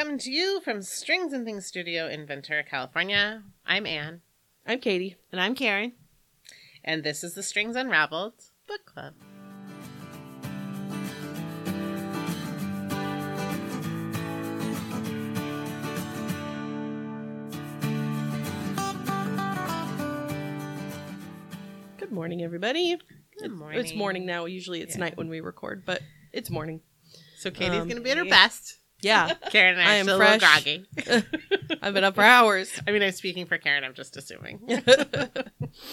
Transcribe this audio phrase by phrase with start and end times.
[0.00, 3.42] coming to you from Strings and Things Studio in Ventura, California.
[3.66, 4.22] I'm Anne,
[4.66, 5.16] I'm Kaity.
[5.30, 5.92] And I'm Karin.
[6.82, 8.32] and this is the Strings Unraveled
[8.66, 9.12] Book Club.
[21.98, 22.96] Good morning, everybody.
[23.38, 23.78] Good morning.
[23.78, 24.46] It's morning now.
[24.46, 25.00] Usually it's Yeah.
[25.00, 26.00] night when we record, but
[26.32, 26.80] it's morning.
[27.36, 28.79] So Kaity's Um, going to be at her best.
[29.02, 30.42] Yeah, Karin and I, I am still fresh.
[30.42, 31.78] a little groggy.
[31.82, 32.70] I've been up for hours.
[32.86, 33.84] I mean, I'm speaking for Karin.
[33.84, 34.60] I'm just assuming.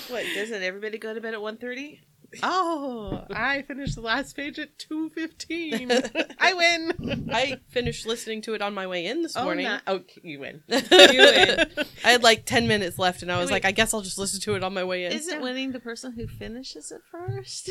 [0.09, 1.99] What, doesn't everybody go to bed at 1.30?
[2.43, 6.35] oh, I finished the last page at 2.15.
[6.39, 7.29] I win.
[7.31, 9.65] I finished listening to it on my way in this oh, morning.
[9.65, 10.63] Oh, not- oh, you win.
[10.67, 11.65] You win.
[12.03, 13.57] I had like 10 minutes left and I was Wait.
[13.57, 15.11] like, I guess I'll just listen to it on my way in.
[15.11, 17.69] Isn't winning the person who finishes it first?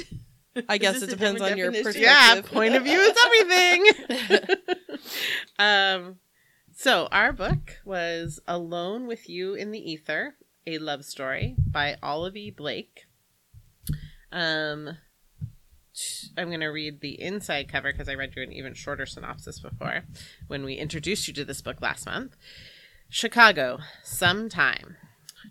[0.68, 2.02] I guess it depends different on your perspective.
[2.02, 3.86] Yeah, point of view is everything.
[5.58, 6.16] um,
[6.74, 12.36] so our book was "Alone with You in the Ether: A Love Story" by Olive
[12.36, 12.50] E.
[12.50, 13.06] Blake.
[14.32, 14.98] Um,
[16.36, 19.58] I'm going to read the inside cover because I read you an even shorter synopsis
[19.60, 20.04] before
[20.46, 22.36] when we introduced you to this book last month.
[23.08, 24.96] Chicago, sometime.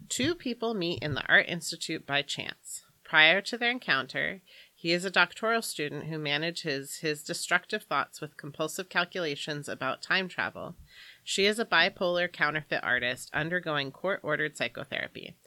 [0.10, 2.84] Two people meet in the Art Institute by chance.
[3.04, 4.42] Prior to their encounter,
[4.86, 10.28] he is a doctoral student who manages his destructive thoughts with compulsive calculations about time
[10.28, 10.76] travel.
[11.24, 15.38] She is a bipolar counterfeit artist undergoing court ordered psychotherapy.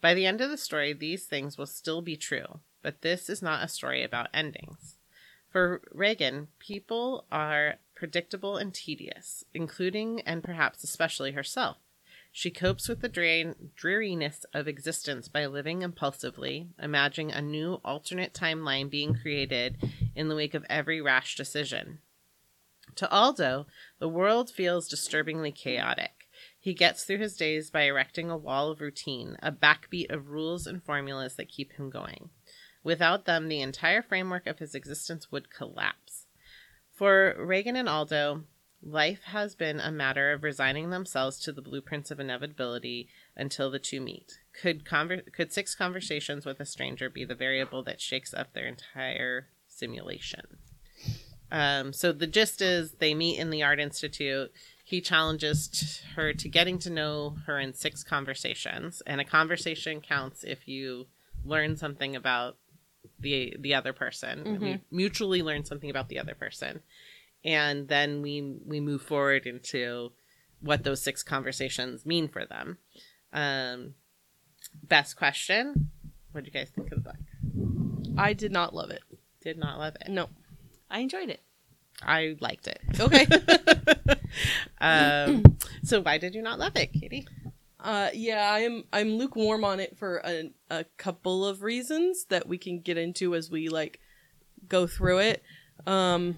[0.00, 3.42] By the end of the story, these things will still be true, but this is
[3.42, 4.96] not a story about endings.
[5.50, 11.76] For Regan, people are predictable and tedious, including and perhaps especially herself.
[12.38, 18.90] She copes with the dreariness of existence by living impulsively, imagining a new alternate timeline
[18.90, 19.78] being created
[20.14, 22.00] in the wake of every rash decision.
[22.96, 23.66] To Aldo,
[24.00, 26.28] the world feels disturbingly chaotic.
[26.60, 30.66] He gets through his days by erecting a wall of routine, a backbeat of rules
[30.66, 32.28] and formulas that keep him going.
[32.84, 36.26] Without them, the entire framework of his existence would collapse.
[36.92, 38.44] For Regan and Aldo,
[38.82, 43.78] life has been a matter of resigning themselves to the blueprints of inevitability until the
[43.78, 44.38] two meet.
[44.52, 48.66] Could conver- could six conversations with a stranger be the variable that shakes up their
[48.66, 50.58] entire simulation?
[51.50, 54.52] Um, so the gist is they meet in the art institute.
[54.84, 60.00] He challenges t- her to getting to know her in six conversations, and a conversation
[60.00, 61.06] counts if you
[61.44, 62.56] learn something about
[63.20, 64.44] the the other person.
[64.44, 64.60] Mhm.
[64.60, 66.82] We mutually learn something about the other person,
[67.44, 70.12] and then we we move forward into
[70.60, 72.78] what those six conversations mean for them.
[73.32, 73.94] Um,
[74.82, 75.90] best question:
[76.32, 78.16] What do you guys think of the book?
[78.18, 79.02] I did not love it.
[79.42, 80.10] Did not love it.
[80.10, 80.28] No.
[80.90, 81.40] I enjoyed it.
[82.02, 82.80] I liked it.
[83.00, 83.26] Okay.
[84.80, 85.44] um,
[85.82, 87.26] so why did you not love it, Kaity?
[87.78, 92.58] Uh, yeah, I'm I'm lukewarm on it for a, a couple of reasons that we
[92.58, 94.00] can get into as we like
[94.68, 95.42] go through it.
[95.86, 96.36] Um,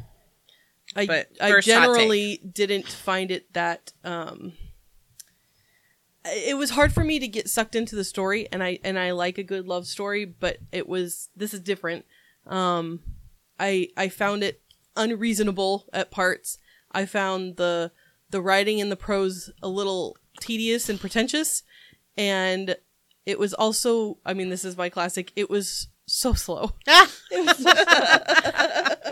[0.96, 4.52] I But I generally didn't find it that um.
[6.24, 9.12] It was hard for me to get sucked into the story, and I and I
[9.12, 12.04] like a good love story, but it was this is different.
[12.46, 13.00] Um,
[13.58, 14.60] I I found it
[14.96, 16.58] unreasonable at parts.
[16.92, 17.92] I found the
[18.30, 21.62] the writing and the prose a little tedious and pretentious
[22.16, 22.76] and
[23.26, 26.72] it was also i mean this is my classic it was so slow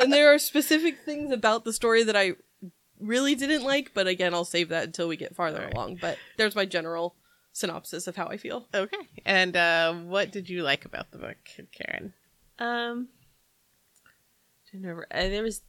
[0.01, 2.33] and there are specific things about the story that i
[2.99, 5.75] really didn't like but again i'll save that until we get farther Alright.
[5.75, 7.15] along but there's my general
[7.53, 8.97] synopsis of how i feel okay.
[9.25, 11.37] And uh, what did you like about the book,
[11.73, 12.12] Karin?
[12.61, 13.09] Um,
[14.83, 15.05] don't.
[15.11, 15.62] Uh, there was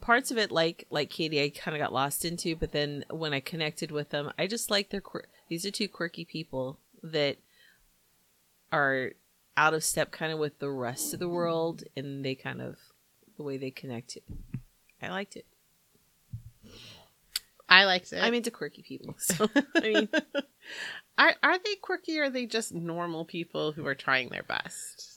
[0.00, 3.32] parts of it like like Kaity, I kind of got lost into, but then when
[3.32, 7.38] I connected with them, I just like their quir- these are two quirky people that
[8.70, 9.12] are
[9.56, 12.76] out of step kind of with the rest of the world, and they kind of
[13.36, 14.10] the way they connect.
[14.10, 14.20] To
[15.02, 15.46] I liked it.
[17.68, 18.18] I liked it.
[18.22, 20.08] I'm into quirky people, so I mean,
[21.16, 25.08] are are they quirky or are they just normal people who are trying their best?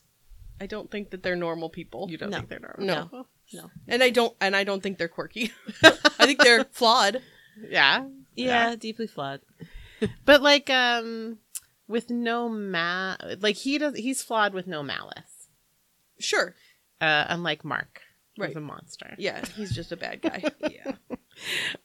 [0.62, 2.38] i don't think that they're normal people You don't No.
[2.38, 2.86] think they're normal?
[2.86, 3.04] No.
[3.04, 3.28] people?
[3.54, 3.70] no.
[3.90, 5.52] and i don't and i don't think they're quirky
[5.84, 7.22] i think they're flawed
[7.62, 8.06] Yeah.
[8.38, 9.42] Yeah, deeply flawed.
[10.24, 11.40] But like um
[11.90, 15.50] with no ma like he does he's flawed with no malice.
[16.20, 16.56] sure
[17.02, 18.00] Uh unlike Mark.
[18.38, 18.56] Right.
[18.56, 19.16] a monster.
[19.18, 20.94] yeah he's just a bad guy yeah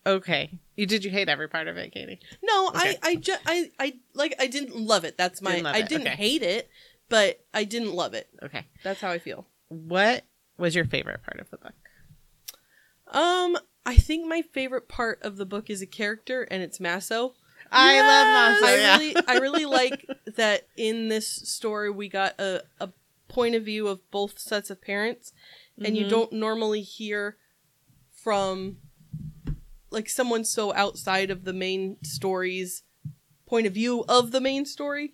[0.06, 0.50] Okay.
[0.76, 2.19] You did you hate every part of it, Kaity?
[2.41, 2.97] No, Okay.
[3.02, 5.19] I I, I I like I didn't love it.
[5.19, 6.17] That's my Didn't I didn't okay.
[6.17, 6.70] hate it,
[7.08, 8.29] but I didn't love it.
[8.44, 8.67] Okay.
[8.85, 9.47] That's how I feel.
[9.69, 10.23] What
[10.56, 11.75] was your favorite part of the book?
[13.08, 17.35] Um I think my favorite part of the book is a character, and it's Maso.
[17.73, 18.67] I love Maso.
[18.67, 18.99] I yeah.
[18.99, 20.06] really, I really like
[20.37, 22.91] that in this story we got a, a
[23.29, 25.32] point of view of both sets of parents,
[25.80, 26.10] and you Mhm.
[26.10, 27.36] don't normally hear
[28.10, 28.78] from
[29.90, 32.82] like someone so outside of the main story's
[33.46, 35.12] point of view of the main story.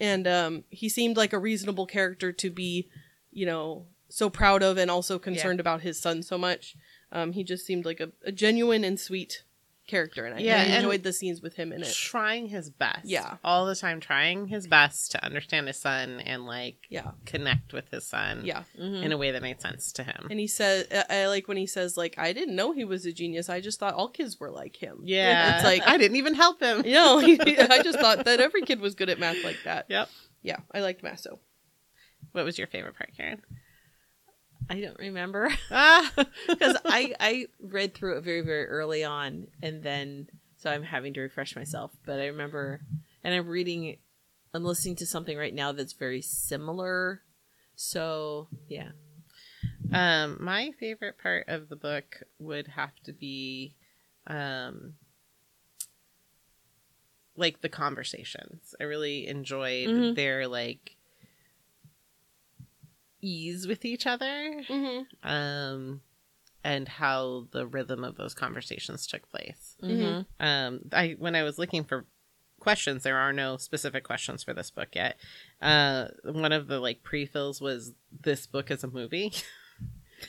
[0.00, 2.88] And um, he seemed like a reasonable character to be,
[3.32, 6.76] you know, so proud of and also concerned about his son so much.
[7.10, 9.42] Um, he just seemed like a, a genuine and sweet
[9.88, 11.92] character, and I, Yeah, I and- enjoyed the scenes with him in it.
[11.92, 13.04] trying his best.
[13.06, 13.38] Yeah.
[13.42, 17.90] All the time trying his best to understand his son and like Yeah, connect with
[17.90, 18.62] his son yeah.
[18.78, 19.02] Mhm.
[19.02, 20.28] in a way that made sense to him.
[20.30, 23.04] And he said, I I like when he says, like, I didn't know he was
[23.06, 23.48] a genius.
[23.48, 25.00] I just thought all kids were like him.
[25.04, 25.54] yeah.
[25.56, 26.82] It's like, I didn't even help him.
[26.86, 29.86] you know, I just thought that every kid was good at math like that.
[29.88, 30.08] Yep.
[30.42, 31.40] Yeah, I liked Maso.
[32.32, 33.42] What was your favorite part, Karin?
[34.70, 36.12] I don't remember Ah,
[36.48, 41.14] because I I read through it very very early on, and then so I'm having
[41.14, 41.92] to refresh myself.
[42.04, 42.80] But I remember,
[43.24, 43.98] and I'm reading,
[44.52, 47.22] I'm listening to something right now that's very similar.
[47.76, 48.90] So yeah,
[49.92, 53.74] Um, my favorite part of the book would have to be,
[54.26, 54.94] um,
[57.36, 58.74] like the conversations.
[58.80, 60.14] I really enjoyed Mhm.
[60.16, 60.96] their like
[63.20, 65.28] ease with each other, Mm-hmm.
[65.28, 66.00] um,
[66.64, 69.76] and how the rhythm of those conversations took place.
[69.82, 70.22] mm-hmm.
[70.44, 72.04] Um, I when I was looking for
[72.60, 75.16] questions, there are no specific questions for this book yet.
[75.62, 77.92] Uh, one of the like pre-fills was
[78.22, 79.32] this book is a movie.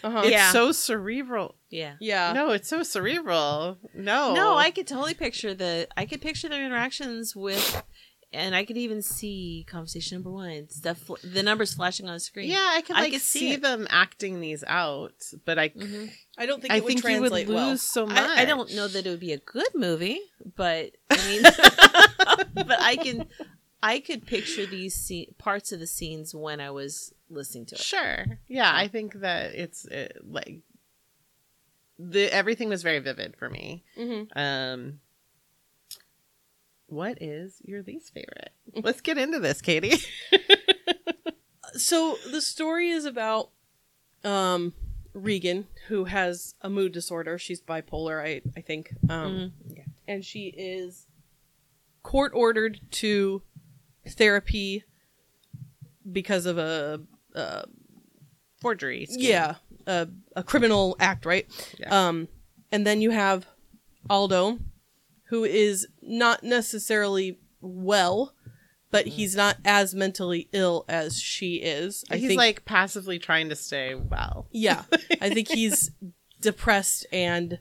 [0.04, 0.20] Uh-huh.
[0.20, 0.52] It's Yeah.
[0.52, 1.56] so cerebral.
[1.72, 1.96] yeah.
[2.00, 2.32] Yeah.
[2.34, 3.80] No, it's so cerebral.
[3.96, 4.36] No.
[4.36, 5.88] No, I could totally picture the.
[5.98, 7.82] I could picture their interactions with,
[8.32, 10.70] and I could even see conversation number one.
[10.70, 12.50] Stuff, fl- the numbers flashing on the screen.
[12.50, 15.14] Yeah, I could I like could see see, them acting these out,
[15.46, 16.12] but I Mhm.
[16.38, 17.78] I don't think I it would think you would lose well.
[17.78, 18.18] so much.
[18.18, 20.20] I, I don't know that it would be a good movie,
[20.56, 21.42] but I mean,
[22.68, 23.26] but I can,
[23.82, 27.82] I could picture these parts of the scenes when I was listening to it.
[27.82, 28.26] Sure.
[28.48, 30.62] Yeah, I think that it's uh, like
[31.98, 33.84] the everything was very vivid for me.
[33.98, 34.38] Mm-hmm.
[34.40, 35.00] Um
[36.90, 38.52] what is your least favorite?
[38.76, 40.06] Let's get into this, Kaity.
[41.76, 43.52] So the story is about
[44.24, 44.74] um
[45.14, 47.38] Regan, who has a mood disorder.
[47.38, 48.92] She's bipolar, I I think.
[49.08, 49.84] Um, Mhm.
[50.08, 51.06] and she is
[52.02, 53.44] court ordered to
[54.08, 54.84] therapy
[56.12, 57.02] because of a,
[57.36, 57.66] a
[58.62, 59.06] Forgery.
[59.06, 59.20] scheme.
[59.30, 59.56] yeah
[59.86, 61.46] a, a criminal act, right?
[61.80, 62.08] Yeah.
[62.08, 62.28] Um,
[62.72, 63.46] and then you have
[64.10, 64.58] Aldo,
[65.30, 68.34] who is not necessarily well,
[68.92, 69.16] but Mm-hmm.
[69.16, 72.04] he's not as mentally ill as she is.
[72.10, 74.48] I He's think, like passively trying to stay well.
[74.52, 74.84] yeah,
[75.22, 75.92] I think he's
[76.42, 77.60] depressed and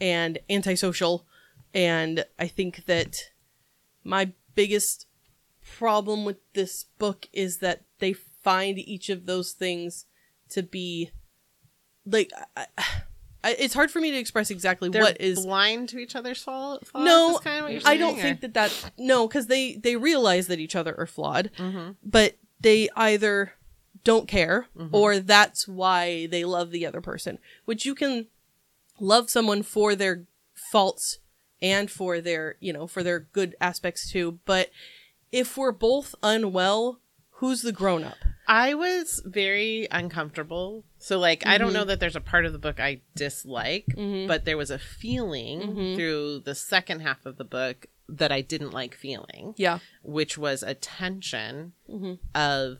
[0.00, 1.26] and antisocial,
[1.74, 3.30] and I think that
[4.04, 5.06] my biggest
[5.76, 10.06] problem with this book is that they find each of those things
[10.48, 11.10] to be
[12.06, 12.84] like I, I,
[13.44, 16.86] it's hard for me to express exactly They're what is blind to each other's fault.
[16.94, 19.96] no kind of what you're i don't saying, think that that no because they they
[19.96, 21.96] realize that each other are flawed or- Mhm.
[22.04, 23.54] but they either
[24.04, 24.90] don't care Mhm.
[24.92, 28.26] or that's why they love the other person which you can
[28.98, 30.24] love someone for their
[30.70, 31.18] faults
[31.62, 34.70] and for their you know for their good aspects too but
[35.32, 37.00] if we're both unwell
[37.40, 38.16] who's the grown up
[38.52, 40.84] I was very uncomfortable.
[41.02, 44.28] So, like, I don't know that there's a part of the book I dislike, Mhm.
[44.28, 45.96] but there was a feeling Mhm.
[45.96, 50.62] through the second half of the book that I didn't like feeling, yeah which was
[50.62, 52.78] a tension hmm of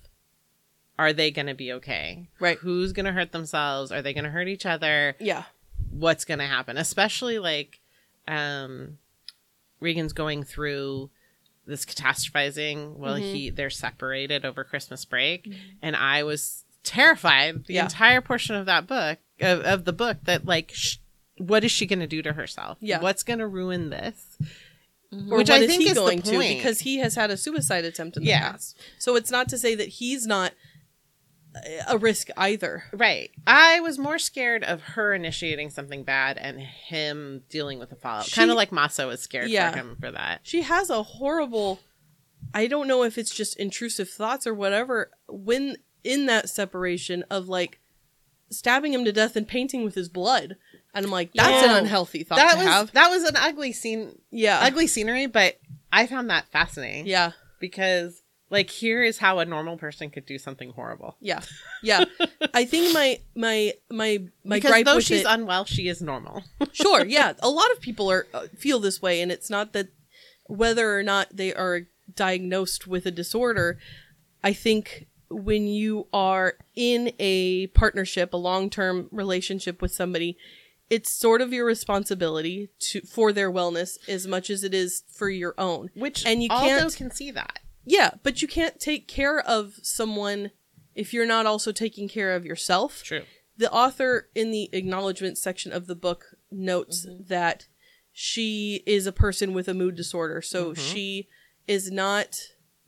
[0.98, 2.28] are they going to be okay?
[2.40, 2.58] Right.
[2.58, 3.90] Who's going to hurt themselves?
[3.90, 5.16] Are they going to hurt each other?
[5.18, 5.44] yeah
[5.90, 6.76] What's going to happen?
[6.76, 7.80] Especially like
[8.28, 8.98] um
[9.80, 11.10] Regan's going through
[11.64, 13.32] this catastrophizing while Mhm.
[13.32, 15.48] he they're separated over Christmas break
[15.80, 17.84] and I was terrified the Yeah.
[17.84, 20.96] entire portion of that book of, of the book that like sh-
[21.38, 22.78] what is she going to do to herself?
[22.80, 23.00] Yeah.
[23.00, 24.36] What's going to ruin this?
[25.12, 25.32] Mm-hmm.
[25.32, 26.56] or Which what I is think he is the going to point.
[26.58, 28.52] because he has had a suicide attempt in the Yeah.
[28.52, 30.52] past so it's not to say that he's not
[31.88, 33.32] a risk either Right.
[33.44, 38.30] I was more scared of her initiating something bad and him dealing with the fallout.
[38.30, 39.72] Kind of like Maso was scared Yeah.
[39.72, 40.40] for him for that.
[40.44, 41.80] she has a horrible
[42.54, 47.48] i don't know if it's just intrusive thoughts or whatever when in that separation of
[47.48, 47.78] like
[48.50, 50.56] stabbing him to death and painting with his blood
[50.94, 51.70] and i'm like that's Yeah.
[51.72, 55.26] an unhealthy thought That to was have that was an ugly scene, yeah ugly scenery,
[55.26, 55.58] but
[55.92, 57.06] I found that fascinating.
[57.06, 61.14] yeah because Like here is how a normal person could do something horrible.
[61.20, 61.40] Yeah,
[61.84, 62.04] yeah.
[62.54, 66.02] I think my my my my because gripe though with she's it, unwell, she is
[66.02, 66.42] normal.
[66.72, 67.34] sure, yeah.
[67.40, 69.88] A lot of people are uh, feel this way, and it's not that
[70.48, 71.82] whether or not they are
[72.16, 73.78] diagnosed with a disorder.
[74.42, 80.36] I think when you are in a partnership, a long term relationship with somebody,
[80.88, 85.30] it's sort of your responsibility to for their wellness as much as it is for
[85.30, 85.90] your own.
[85.94, 87.60] Which And you can't- can see that.
[87.86, 90.50] Yeah, but you can't take care of someone
[90.94, 93.02] if you're not also taking care of yourself.
[93.02, 93.22] True.
[93.56, 97.24] The author in the acknowledgement section of the book notes Mm-hmm.
[97.28, 97.66] that
[98.12, 100.42] she is a person with a mood disorder.
[100.42, 100.82] So Mm-hmm.
[100.82, 101.28] she
[101.68, 102.38] is not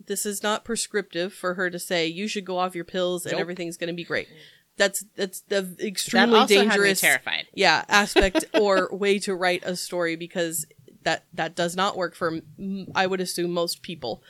[0.07, 3.33] this is not prescriptive for her to say you should go off your pills and
[3.33, 3.41] Nope.
[3.41, 4.29] everything's going to be great.
[4.77, 7.47] That's that's the That extremely also dangerous terrified.
[7.55, 10.65] yeah aspect or way to write a story because
[11.05, 14.23] that that does not work for mm, I would assume most people.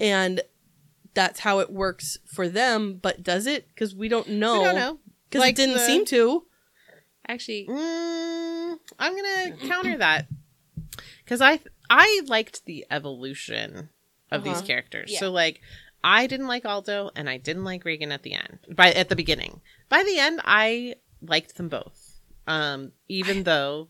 [0.00, 0.40] And
[1.14, 3.68] that's how it works for them, but does it?
[3.76, 4.60] Cuz we don't know.
[4.62, 4.98] I don't know.
[5.30, 6.46] Cuz Like it didn't the- seem to.
[7.26, 10.26] Actually, Mm, I'm gonna counter that
[11.24, 13.88] because I I liked the evolution
[14.34, 14.66] of these Uh-huh.
[14.66, 15.10] characters.
[15.12, 15.20] Yeah.
[15.20, 15.60] So like,
[16.02, 18.58] I didn't like Aldo and I didn't like Regan at the end.
[18.70, 22.20] By at the beginning, by the end, I liked them both.
[22.46, 23.88] Um, even though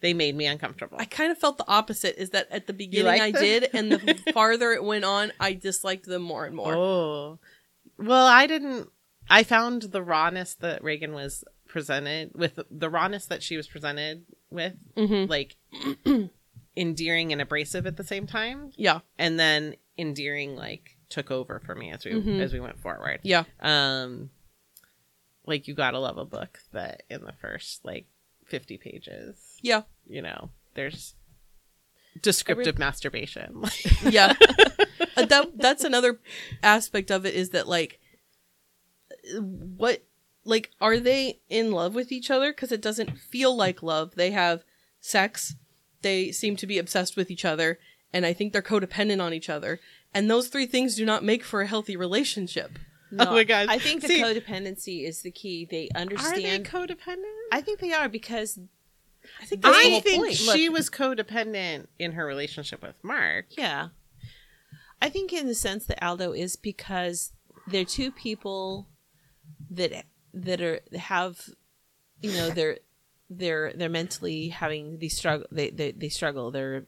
[0.00, 0.96] they made me uncomfortable.
[1.00, 3.42] I kind of felt the opposite is that at the beginning I them?
[3.42, 6.74] did and the farther it went on I disliked them more and more.
[6.74, 7.38] Oh,
[7.98, 8.90] well, I didn't.
[9.30, 14.24] I found the rawness that Regan was presented with, the rawness that she was presented
[14.50, 15.28] with, Mhm.
[15.28, 15.56] like
[16.78, 18.70] endearing and abrasive at the same time.
[18.76, 19.00] Yeah.
[19.18, 22.40] and then endearing like took over for me as we Mhm.
[22.40, 23.44] as we went forward Yeah.
[23.60, 24.30] um
[25.46, 28.06] like you gotta love a book that in the first like
[28.46, 29.82] 50 pages Yeah.
[30.06, 31.14] you know there's
[32.22, 33.64] descriptive masturbation
[34.04, 34.34] yeah
[35.16, 36.20] Uh, that that's another
[36.62, 37.98] aspect of it is that like
[39.76, 40.04] what
[40.44, 44.30] like are they in love with each other because it doesn't feel like love they
[44.30, 44.62] have
[45.00, 45.56] sex
[46.02, 47.78] they seem to be obsessed with each other
[48.12, 49.80] and i think they're codependent on each other
[50.14, 52.78] and those three things do not make for a healthy relationship
[53.10, 53.68] no, Oh my God.
[53.70, 55.64] I think the See- codependency is the key.
[55.64, 56.34] They understand.
[56.36, 56.58] are they
[56.94, 58.58] codependent I think they are because
[59.40, 60.34] i think i think point.
[60.34, 63.88] she was codependent in her relationship with mark Yeah.
[65.00, 67.32] I think in the sense that Aldo is because
[67.66, 68.88] they're two people
[69.70, 71.48] that that are have
[72.20, 72.78] you know they're
[73.30, 76.50] they're they're mentally having these struggle they, they they struggle.
[76.50, 76.84] They're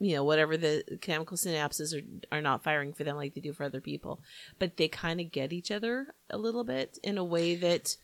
[0.00, 3.52] you know whatever the chemical synapses are are not firing for them like they do
[3.52, 4.20] for other people.
[4.58, 7.96] But they kind of get each other a little bit in a way that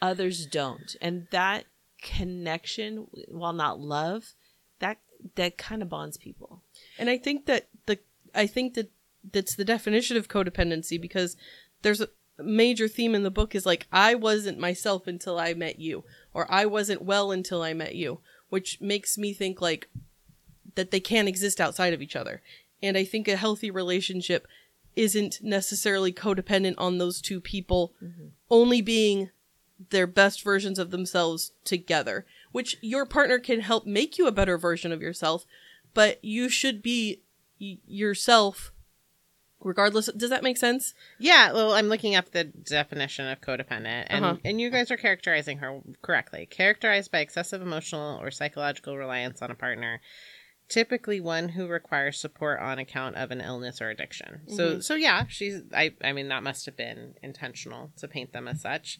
[0.00, 0.96] others don't.
[1.00, 1.66] And that
[2.02, 4.34] connection while not love
[4.78, 4.98] that
[5.34, 6.62] that kind of bonds people.
[6.98, 7.98] And I think that the
[8.34, 8.90] I think that
[9.32, 11.36] that's the definition of codependency because
[11.82, 12.08] there's a
[12.38, 16.50] major theme in the book is like I wasn't myself until I met you or
[16.50, 19.88] I wasn't well until I met you, which makes me think like
[20.74, 22.42] that they can't exist outside of each other.
[22.82, 24.46] And I think a healthy relationship
[24.96, 28.28] isn't necessarily codependent on those two people mm-hmm.
[28.50, 29.30] only being
[29.90, 34.58] their best versions of themselves together, which your partner can help make you a better
[34.58, 35.46] version of yourself,
[35.94, 37.22] but you should be
[37.60, 38.72] y- yourself
[39.60, 40.06] regardless.
[40.16, 40.94] Does that make sense?
[41.18, 44.36] Yeah, well, I'm looking up the definition of codependent, and Uh-huh.
[44.44, 46.46] and you guys are characterizing her correctly.
[46.46, 50.00] Characterized by excessive emotional or psychological reliance on a partner,
[50.68, 54.40] typically one who requires support on account of an illness or addiction.
[54.48, 55.62] So, so yeah, she's.
[55.74, 58.98] I, I mean, that must have been intentional to paint them as such.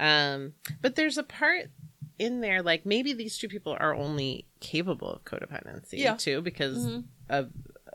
[0.00, 1.70] Um, but there's a part
[2.20, 6.14] in there like maybe these two people are only capable of codependency Yeah.
[6.16, 7.04] too because Mhm.
[7.28, 7.50] of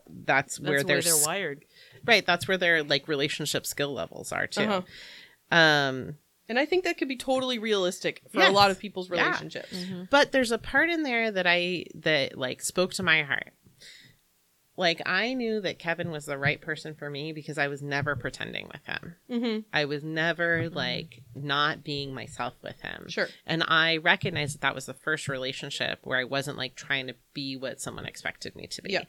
[0.08, 1.66] that's, where that's where their they're s- wired
[2.06, 5.56] right that's where their like relationship skill levels are too Uh-huh.
[5.56, 6.18] um
[6.50, 9.26] And I think that could be totally realistic for a lot of people's Yeah.
[9.28, 9.74] relationships.
[10.12, 13.54] but there's a part in there that i that like spoke to my heart
[14.76, 18.16] like i knew that kevin was the right person for me because i was never
[18.16, 19.60] pretending with him Mm-hmm.
[19.72, 23.28] i was never like not being myself with him Sure.
[23.46, 27.16] and i recognized that that was the first relationship where i wasn't like trying to
[27.34, 29.04] be what someone expected me to be Yeah.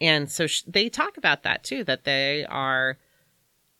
[0.00, 2.98] And so sh- they talk about that too that they are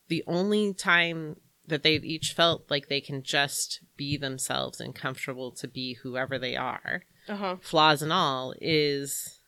[0.09, 5.51] the only time that they've each felt like they can just be themselves and comfortable
[5.51, 7.57] to be whoever they are Uh huh.
[7.63, 9.41] flaws and all is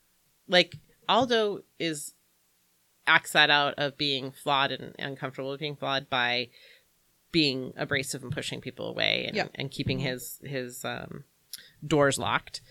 [0.49, 0.77] like
[1.09, 2.15] aldo is
[3.07, 6.49] acts that out of being flawed and uncomfortable with being flawed by
[7.31, 9.49] being abrasive and pushing people away and, Yeah.
[9.55, 11.25] and keeping his his um
[11.87, 12.63] doors locked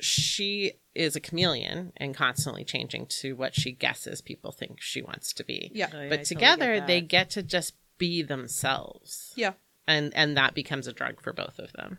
[0.00, 5.32] she is a chameleon and constantly changing to what she guesses people think she wants
[5.34, 5.70] to be.
[5.74, 5.90] Yeah.
[5.92, 9.32] Oh, yeah, I but totally together get they get to just be themselves.
[9.36, 9.52] Yeah.
[9.86, 11.98] And and that becomes a drug for both of them.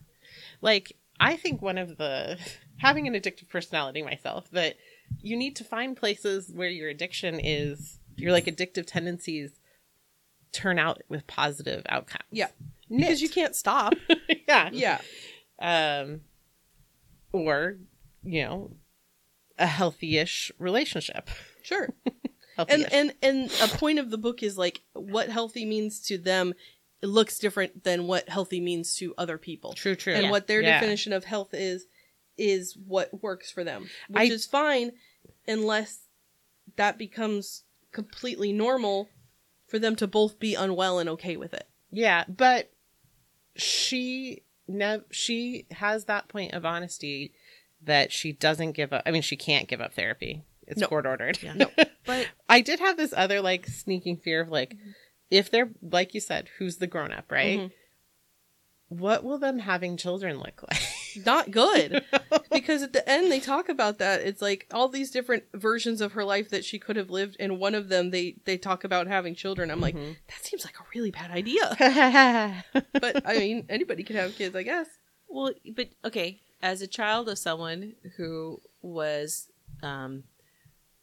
[0.62, 2.38] Like I think one of the
[2.78, 4.76] having an addictive personality myself that
[5.22, 9.52] you need to find places where your addiction is your like addictive tendencies
[10.52, 12.24] turn out with positive outcomes.
[12.32, 12.48] Yeah.
[12.90, 13.94] Because you can't stop.
[14.48, 14.70] yeah.
[14.74, 15.02] yeah.
[15.60, 16.22] Um
[17.34, 17.76] or,
[18.24, 18.72] you know,
[19.58, 21.30] a healthy-ish relationship.
[21.62, 21.90] Sure.
[22.58, 26.54] And and and a point of the book is like what healthy means to them
[27.02, 30.14] it looks different than what healthy means to other people true, true.
[30.14, 30.80] and what their Yeah.
[30.80, 31.86] definition of health is
[32.38, 34.94] is what works for them which I- is fine
[35.46, 36.08] unless
[36.78, 39.10] that becomes completely normal
[39.68, 42.72] for them to both be unwell and okay with it Yeah, but
[43.58, 47.34] she nev- she has that point of honesty
[47.86, 49.04] that she doesn't give up.
[49.06, 50.44] I mean, she can't give up therapy.
[50.68, 50.88] It's No.
[50.88, 51.40] court ordered.
[51.42, 51.54] Yeah.
[51.56, 51.70] No.
[52.06, 54.76] But I did have this other like sneaking fear of like
[55.32, 57.60] if they're like you said, who's the grown up, right?
[57.60, 57.72] Mhm.
[58.90, 60.82] What will them having children look like?
[61.26, 62.04] not good
[62.52, 66.12] because at the end they talk about that it's like all these different versions of
[66.12, 69.08] her life that she could have lived and one of them they they talk about
[69.08, 70.18] having children i'm like Mhm.
[70.28, 71.64] that seems like a really bad idea
[73.00, 74.88] but I mean, anybody can have kids, I guess.
[75.30, 79.50] Well, but okay, as a child of someone who was
[79.84, 80.24] um,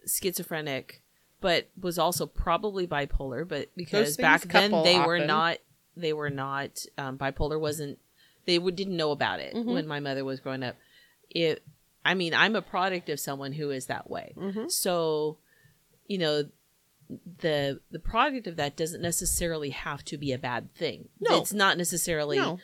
[0.07, 1.03] schizophrenic,
[1.41, 5.59] but was also probably bipolar, but because back then they were not,
[5.97, 7.59] they were not um, bipolar.
[7.61, 7.99] wasn't
[8.45, 9.67] They would, didn't know about it Mhm.
[9.75, 10.75] when my mother was growing up.
[11.31, 11.63] It,
[12.05, 14.35] I mean, I'm a product of someone who is that way.
[14.37, 14.69] Mhm.
[14.71, 15.39] So,
[16.09, 16.45] you know,
[17.39, 21.09] the the product of that doesn't necessarily have to be a bad thing.
[21.21, 21.41] No.
[21.41, 22.59] it's not necessarily No.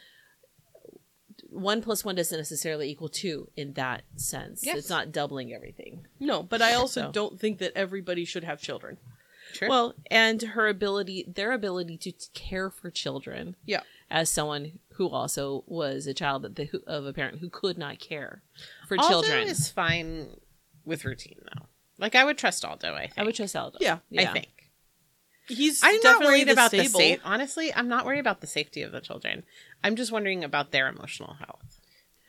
[1.50, 4.64] One plus one doesn't necessarily equal two in that sense.
[4.64, 4.76] Yes.
[4.78, 6.06] It's not doubling everything.
[6.20, 7.12] No, but I also So.
[7.12, 8.98] don't think that everybody should have children.
[9.54, 9.68] Sure.
[9.68, 13.56] Well, and her ability, their ability to care for children.
[13.64, 13.80] Yeah.
[14.10, 17.98] As someone who also was a child of, the, of a parent who could not
[17.98, 18.42] care
[18.86, 19.48] for Aldo children.
[19.48, 20.36] is fine
[20.84, 21.66] with routine though.
[21.98, 22.94] Like I would trust Aldo.
[22.94, 23.12] I think.
[23.16, 23.78] I would trust Aldo.
[23.80, 23.98] Yeah.
[24.18, 24.48] I think.
[25.48, 26.84] He's I'm not worried the about stable.
[26.84, 27.20] the safe.
[27.24, 29.44] Honestly, I'm not worried about the safety of the children.
[29.82, 31.80] I'm just wondering about their emotional health.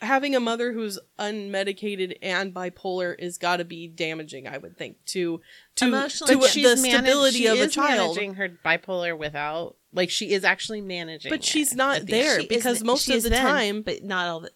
[0.02, 5.04] Having a mother who's unmedicated and bipolar is got to be damaging, I would think,
[5.08, 5.42] to
[5.76, 8.16] to, Emotionally, to the stability of a child.
[8.16, 11.30] managing her bipolar without like she is actually managing.
[11.30, 12.42] But she's not the there.
[12.42, 14.52] She because most of the then, time- but not all the.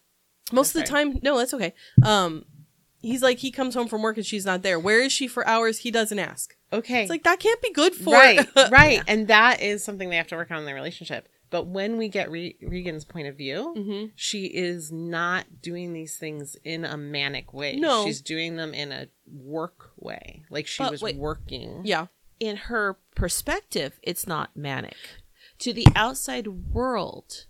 [0.51, 1.73] Most of the time, no, that's okay.
[2.03, 2.45] Um,
[3.01, 4.79] he's like he comes home from work and she's not there.
[4.79, 5.79] Where is she for hours?
[5.79, 6.55] He doesn't ask.
[6.73, 10.17] Okay, It's like that can't be good for right, right, and that is something they
[10.17, 11.29] have to work on in their relationship.
[11.51, 16.17] But when we get Re- Regan's point of view, hmm she is not doing these
[16.17, 17.75] things in a manic way.
[17.75, 18.03] No.
[18.05, 21.15] she's doing them in a work way, like she But was wait.
[21.17, 21.81] working.
[21.85, 22.07] Yeah,
[22.39, 24.95] In her perspective, it's not manic.
[25.59, 27.45] To the outside world,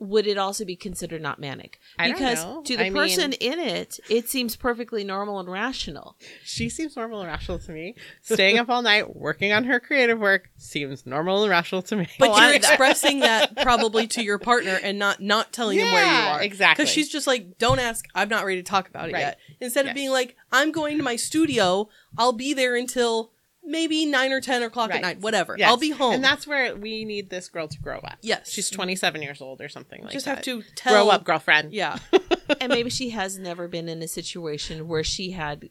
[0.00, 1.80] would it also be considered not manic?
[1.98, 2.62] I don't Because know.
[2.62, 6.16] to the I person mean- in it, it seems perfectly normal and rational.
[6.44, 7.96] She seems normal and rational to me.
[8.22, 12.06] Staying up all night working on her creative work seems normal and rational to me.
[12.18, 16.04] but Oh, you're expressing that probably to your partner and not not telling him where
[16.04, 16.42] you are.
[16.42, 16.84] exactly.
[16.84, 18.04] Because she's just like, don't ask.
[18.14, 19.20] I'm not ready to talk about it Right.
[19.20, 19.38] yet.
[19.60, 19.90] Instead Yes.
[19.92, 21.88] of being like, I'm going to my studio.
[22.16, 23.32] I'll be there until
[23.68, 24.96] maybe nine or ten o'clock Right.
[24.96, 25.20] at night.
[25.20, 25.56] Whatever.
[25.58, 25.68] Yes.
[25.68, 26.14] I'll be home.
[26.14, 28.18] and that's where we need this girl to grow up.
[28.22, 28.50] Yes.
[28.50, 30.36] she's 27 years old or something like just that.
[30.36, 30.92] have to tell.
[30.94, 31.72] grow up, girlfriend.
[31.72, 31.98] Yeah.
[32.60, 35.70] and maybe she has never been in a situation where she had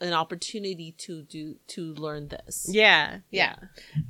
[0.00, 2.66] an opportunity to do to learn this.
[2.68, 3.54] Yeah, yeah.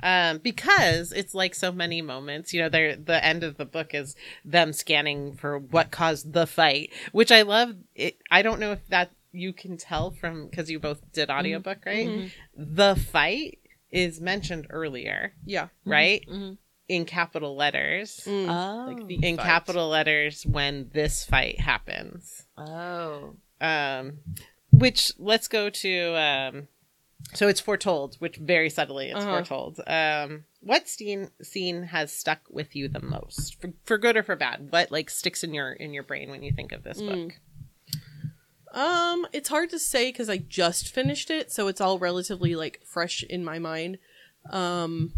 [0.03, 3.93] Um, because it's like so many moments, you know, they're, the end of the book
[3.93, 7.75] is them scanning for what caused the fight, which I love.
[7.93, 11.85] It, I don't know if that you can tell from because you both did audiobook,
[11.85, 12.07] right?
[12.07, 12.31] Mhm.
[12.55, 13.59] The fight
[13.91, 15.67] is mentioned earlier, Yeah.
[15.85, 16.25] right?
[16.27, 16.57] Mhm.
[16.87, 18.21] In capital letters.
[18.25, 18.47] Mm.
[18.49, 18.91] Oh.
[18.91, 19.45] Like the In fight.
[19.45, 22.45] capital letters when this fight happens.
[22.57, 23.35] oh.
[23.61, 24.19] um
[24.71, 26.67] which let's go to um
[27.33, 29.37] so it's foretold which very subtly it's Uh-huh.
[29.37, 34.23] foretold um what scene scene has stuck with you the most for, for good or
[34.23, 37.01] for bad what like sticks in your in your brain when you think of this
[37.01, 37.07] Mm.
[37.29, 37.39] book
[38.75, 42.81] Um, it's hard to say because I just finished it, so it's all relatively like
[42.85, 43.97] fresh in my mind.
[44.49, 45.11] Um,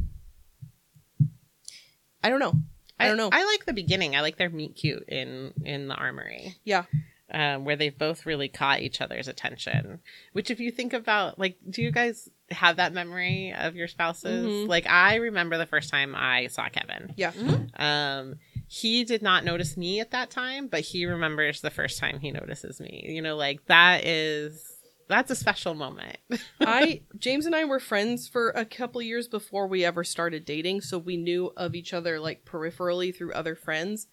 [2.24, 2.54] I don't know.
[3.00, 3.30] I don't know.
[3.32, 6.86] i like the beginning i like their meet cute in in the armory yeah.
[7.32, 10.00] um where they've both really caught each other's attention
[10.34, 14.48] which if you think about like do you guys have that memory of your spouses
[14.48, 14.68] Mhm.
[14.68, 17.34] like i remember the first time i saw kevin Yeah.
[17.78, 22.20] um he did not notice me at that time, but he remembers the first time
[22.20, 23.06] he notices me.
[23.08, 24.78] You know, like that is
[25.08, 26.18] that's a special moment.
[26.60, 30.82] I James and I were friends for a couple years before we ever started dating,
[30.82, 34.08] so we knew of each other like peripherally through other friends.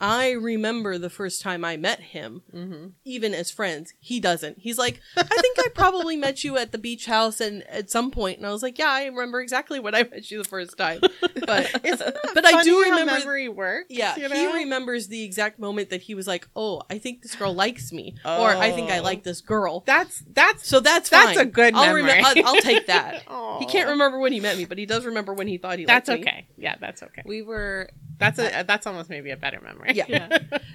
[0.00, 2.86] I remember the first time I met him, mm-hmm.
[3.04, 3.92] even as friends.
[4.00, 4.58] He doesn't.
[4.60, 8.10] He's like, I think I probably met you at the beach house and at some
[8.10, 10.76] point, and I was like, Yeah, I remember exactly when I met you the first
[10.78, 11.00] time.
[11.00, 11.70] But
[12.34, 13.86] but I do remember memory works.
[13.90, 17.34] Yeah, you he remembers the exact moment that he was like, "Oh, I think this
[17.34, 19.02] girl likes me," or "I think I Oh.
[19.02, 21.38] like this girl." That's that's So that's That's fine.
[21.38, 23.24] a good I'll, rem- I'll, I'll take that.
[23.28, 23.58] Aw.
[23.58, 25.84] He can't remember when he met me, but he does remember when he thought he
[25.84, 26.30] That's liked me.
[26.30, 26.46] okay.
[26.56, 27.22] Yeah, that's okay.
[27.26, 29.89] We were That's a that's almost maybe a better memory.
[30.08, 30.28] Yeah.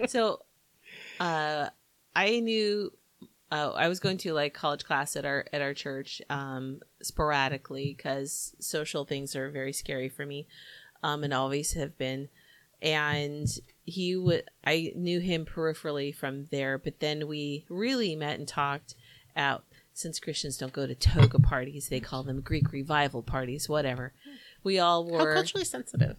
[0.07, 0.41] so
[1.19, 1.69] uh
[2.15, 2.91] i knew
[3.51, 7.93] uh, i was going to like college class at our at our church um sporadically
[7.95, 10.47] because social things are very scary for me
[11.03, 12.29] um and always have been
[12.81, 13.47] and
[13.85, 18.95] he would i knew him peripherally from there but then we really met and talked
[19.35, 24.11] out since christians don't go to toga parties they call them greek revival parties whatever
[24.65, 26.17] we all were How were culturally sensitive.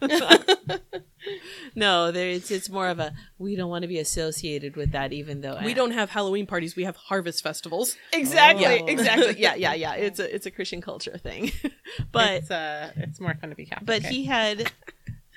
[1.74, 5.12] no, there it's it's more of a we don't want to be associated with that,
[5.12, 7.96] even though We I- don't have Halloween parties; we have harvest festivals.
[8.12, 8.86] exactly Oh.
[8.86, 9.94] exactly yeah yeah yeah.
[9.94, 11.52] It's a it's a Christian culture thing,
[12.12, 13.86] but it's, uh, it's more fun to be Catholic.
[13.86, 14.72] but he had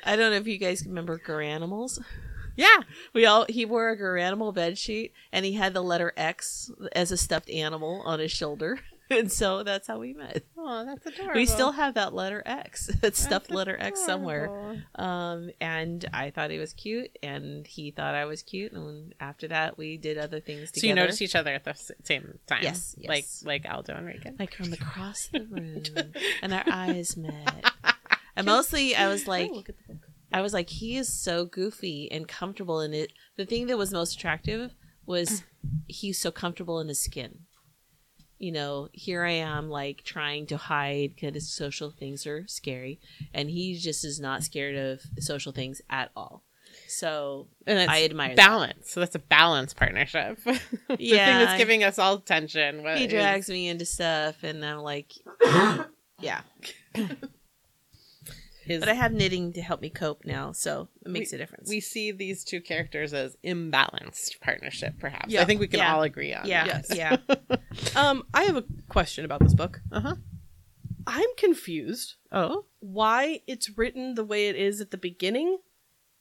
[0.05, 1.99] I don't know if you guys remember Garanimals.
[2.55, 2.77] yeah,
[3.13, 7.11] We all he wore a Garanimal bed sheet and he had the letter X as
[7.11, 8.79] a stuffed animal on his shoulder.
[9.19, 10.43] And so that's how we met.
[10.55, 11.33] oh, that's adorable.
[11.35, 14.83] We still have that letter X, that stuffed letter X somewhere.
[14.95, 19.47] Um, and I thought he was cute, and he thought I was cute, and after
[19.47, 20.81] that, we did other things together.
[20.81, 22.61] So you noticed each other at the same time.
[22.61, 23.43] Yes, like yes.
[23.45, 24.35] like like Aldo and Regan.
[24.37, 25.83] like from across the room,
[26.43, 27.65] and our eyes met.
[28.35, 30.03] And mostly, I was like, Oh, look at the book.
[30.31, 33.11] I was like, he is so goofy and comfortable in it.
[33.35, 35.43] The thing that was most attractive was
[35.87, 37.39] he's so comfortable in his skin.
[38.39, 42.99] You know, here I am like trying to hide because social things are scary,
[43.33, 46.43] and he just is not scared of social things at all.
[46.87, 48.37] So and I admire that.
[48.37, 48.91] balance.
[48.91, 50.39] So that's a balanced partnership.
[50.45, 51.39] the thing Yeah.
[51.45, 52.81] that's giving us all tension.
[52.83, 55.11] what he is- drags me into stuff, and I'm like,
[56.19, 56.41] yeah.
[58.71, 61.69] is- But I have knitting to help me cope now, so it makes a difference.
[61.69, 64.95] we see these two characters as imbalanced partnership.
[64.99, 65.41] Perhaps Yeah.
[65.41, 65.95] I think we can Yeah.
[65.95, 66.47] all agree on.
[66.47, 66.87] yeah, Yes.
[66.95, 67.17] yeah.
[67.95, 69.81] Um, I have a question about this book.
[69.91, 70.15] Uh huh.
[71.07, 72.65] I'm confused Oh.
[72.79, 75.59] why it's written the way it is at the beginning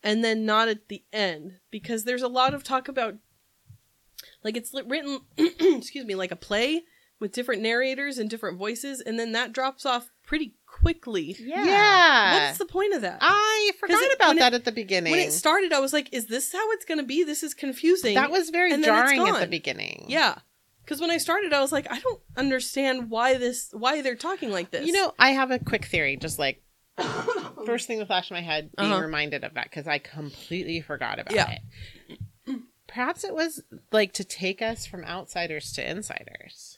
[0.03, 3.17] and then not at the end because there's a lot of talk about
[4.45, 6.83] like it's written excuse me like a play
[7.21, 12.47] with different narrators and different voices and then that drops off pretty quickly Yeah.
[12.49, 15.11] what's the point of that I forgot it- about when it- that at the beginning.
[15.13, 18.15] when it started i was like is this how it's gonna be this is confusing
[18.15, 20.05] that was very and jarring at the beginning.
[20.09, 20.39] yeah
[20.85, 24.51] because when i started i was like i don't understand why this why they're talking
[24.51, 26.63] like this You know, I have a quick theory, just like
[27.67, 29.03] first thing that flashed in my head, being Uh-huh.
[29.03, 31.51] reminded of that because I completely forgot about Yeah.
[32.47, 32.61] it.
[32.87, 36.78] Perhaps it was like to take us from outsiders to insiders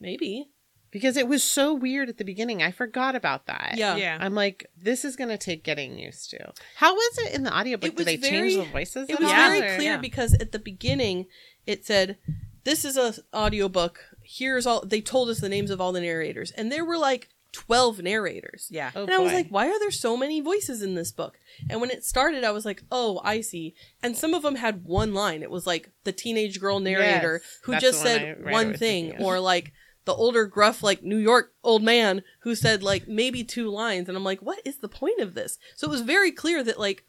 [0.00, 0.48] maybe
[0.90, 2.62] because it was so weird at the beginning.
[2.62, 3.74] I forgot about that.
[3.76, 4.18] yeah yeah.
[4.20, 6.52] I'm like, this is going to take getting used to.
[6.76, 7.90] How was it in the audiobook?
[7.90, 9.08] It Did they was change very- the voices?
[9.08, 9.96] It at was all, very or- clear yeah.
[9.98, 11.26] because at the beginning
[11.66, 12.18] it said,
[12.64, 14.00] "This is a audiobook.
[14.24, 17.28] Here's all." They told us the names of all the narrators, and there were like
[17.52, 18.68] twelve narrators.
[18.70, 18.90] yeah.
[18.94, 19.36] Oh, and I was boy.
[19.38, 22.50] like, "Why are there so many voices in this book?" And when it started, I
[22.50, 25.42] was like, "Oh, I see." And some of them had one line.
[25.42, 29.08] It was like the teenage girl narrator Yes, who just one said right, one thing,
[29.10, 29.72] thinking or like
[30.04, 34.16] the older gruff like New York old man who said like maybe two lines and
[34.16, 35.58] I'm like what is the point of this?
[35.76, 37.04] So it was very clear that like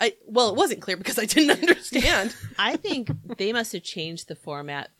[0.00, 2.34] I well it wasn't clear because I didn't understand.
[2.58, 4.90] I think they must have changed the format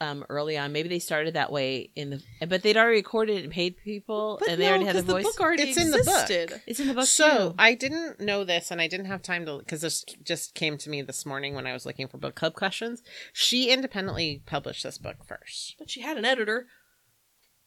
[0.00, 0.72] um, early on.
[0.72, 4.48] Maybe they started that way in the, but they'd already recorded and paid people, But
[4.50, 5.24] and they no, already had the voice.
[5.24, 6.60] book already It's in the book.
[6.66, 7.54] it's in the book So too.
[7.58, 10.90] I didn't know this, and I didn't have time to because this just came to
[10.90, 13.02] me this morning when I was looking for book club questions.
[13.32, 15.74] She independently published this book first.
[15.78, 16.66] But she had an editor.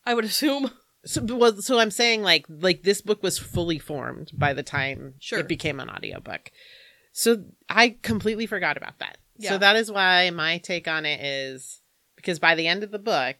[0.05, 0.71] I would assume.
[1.03, 5.15] So, well, so I'm saying like like this book was fully formed by the time
[5.19, 5.39] Sure.
[5.39, 6.51] it became an audiobook.
[7.11, 9.17] So I completely forgot about that.
[9.37, 9.49] Yeah.
[9.49, 11.80] So that is why my take on it is
[12.21, 13.35] because by the end of the book,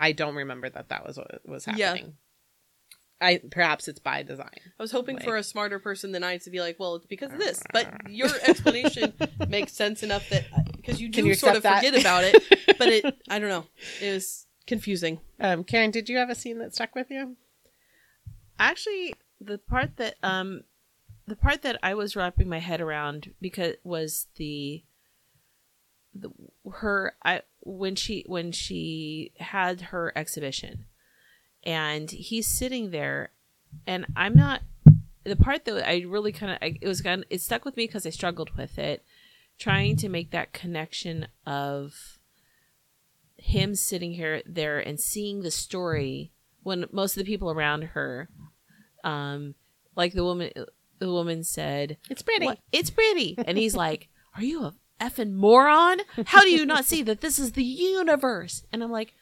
[0.00, 1.80] I don't remember that that was what was happening.
[1.80, 1.88] Yeah.
[1.88, 2.14] happening.
[3.20, 4.58] I perhaps it's by design.
[4.78, 7.32] I was hoping for a smarter person than I to be like, well, it's because
[7.32, 7.62] of this.
[7.72, 9.14] But your explanation
[9.48, 10.44] makes sense enough that
[10.76, 11.82] because you do you sort of that?
[11.82, 12.42] forget about it,
[12.78, 13.66] but it I don't know.
[14.02, 15.20] It was confusing.
[15.40, 17.36] Um, Karin, did you have a scene that stuck with you?
[18.58, 20.64] Actually, the part that um
[21.26, 24.84] the part that I was wrapping my head around because was the
[26.14, 26.30] the
[26.70, 30.84] her I when she when she had her exhibition
[31.64, 33.30] and he's sitting there
[33.86, 34.62] and I'm not
[35.24, 38.06] the part that I really kind of it was kind it stuck with me because
[38.06, 39.02] I struggled with it
[39.58, 42.18] trying to make that connection of
[43.38, 48.28] him sitting here there and seeing the story when most of the people around her
[49.02, 49.54] um
[49.96, 50.50] like the woman
[50.98, 52.46] the woman said It's pretty.
[52.46, 52.58] "What?
[52.72, 54.74] it's pretty and he's like are you a
[55.04, 59.12] effing moron how do you not see that this is the universe and i'm like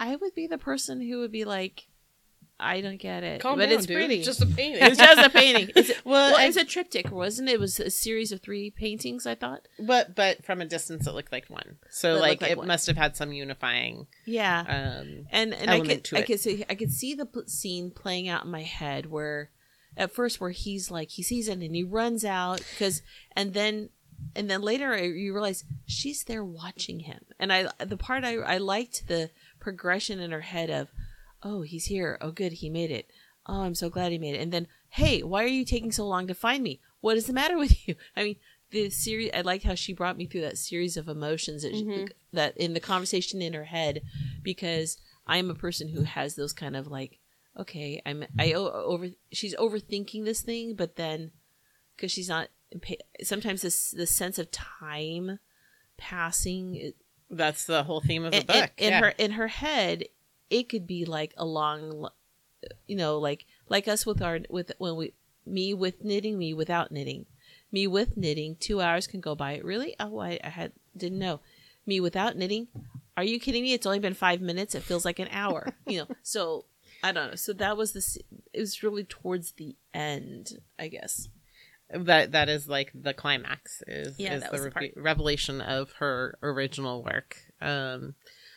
[0.00, 1.86] i would be the person who would be like
[2.60, 3.96] i don't get it Calm but down, it's dude.
[3.96, 4.82] pretty It's just a painting.
[4.82, 7.88] it's just a painting it's, Well, well, I- a triptych wasn't it it was a
[7.90, 11.76] series of three paintings i thought But but from a distance, it looked like one.
[11.90, 12.66] So It like, like it one.
[12.66, 14.08] must have had some unifying.
[14.26, 17.92] yeah Um, and and I could to I could see I could see the scene
[17.92, 19.50] playing out in my head where
[19.96, 23.02] at first where he's like he sees it and he runs out because
[23.36, 23.90] and then
[24.34, 27.24] and then later you realize she's there watching him.
[27.38, 30.88] And I the part I I liked the progression in her head of
[31.42, 32.18] oh he's here.
[32.20, 33.10] Oh good he made it.
[33.46, 34.40] Oh I'm so glad he made it.
[34.40, 36.80] And then hey why are you taking so long to find me?
[37.00, 37.96] What is the matter with you?
[38.16, 38.36] I mean
[38.70, 41.84] the series I liked how she brought me through that series of emotions that, she-
[41.84, 42.04] mm-hmm.
[42.32, 44.02] that in the conversation in her head
[44.42, 47.18] because I'm a person who has those kind of like
[47.58, 51.32] okay I'm I over she's overthinking this thing but then
[51.96, 52.48] because she's not
[53.22, 55.38] sometimes this the sense of time
[55.96, 56.92] passing
[57.30, 58.70] that's the whole theme of the in, book.
[58.76, 59.00] in, in yeah.
[59.00, 60.04] her in her head
[60.50, 62.08] it could be like a long
[62.86, 65.12] you know like like us with our with when we
[65.48, 67.26] me with knitting me without knitting.
[67.70, 69.58] Me with knitting two hours can go by.
[69.58, 69.94] Really?
[69.98, 71.40] Oh i, I had didn't know.
[71.86, 72.68] Me without knitting?
[73.16, 73.72] Are you kidding me?
[73.72, 74.74] It's only been five minutes.
[74.74, 76.08] It feels like an hour you know?
[76.22, 76.66] So
[77.02, 77.36] i don't know.
[77.36, 78.18] So that was this
[78.52, 81.28] it was really towards the end i guess
[81.90, 86.38] that that is like the climax is, Yeah, is the, was the revelation of her
[86.42, 87.36] original work.
[87.60, 88.14] Um,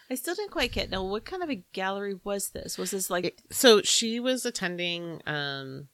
[0.10, 3.10] i still didn't quite get now what kind of a gallery was this was this
[3.10, 5.22] like it- so she was attending.
[5.26, 5.88] Um,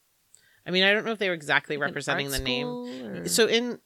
[0.66, 2.68] I mean, I don't know if they were exactly like representing the name.
[2.68, 3.80] or- So in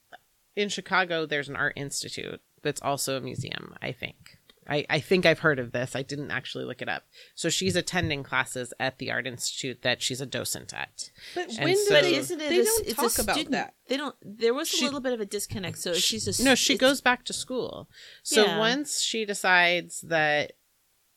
[0.55, 3.75] in Chicago, there's an art institute that's also a museum.
[3.81, 4.37] I think.
[4.69, 5.95] I, I think I've heard of this.
[5.95, 7.03] I didn't actually look it up.
[7.33, 11.09] So she's attending classes at the art institute that she's a docent at.
[11.33, 12.49] But And when so, but isn't it?
[12.49, 13.73] they a- don't it's a talk about student- that.
[13.87, 14.15] They don't.
[14.21, 15.79] There was She- a little bit of a disconnect.
[15.79, 17.89] So she's a No, she goes back to school.
[18.23, 18.59] So Yeah.
[18.59, 20.53] once she decides that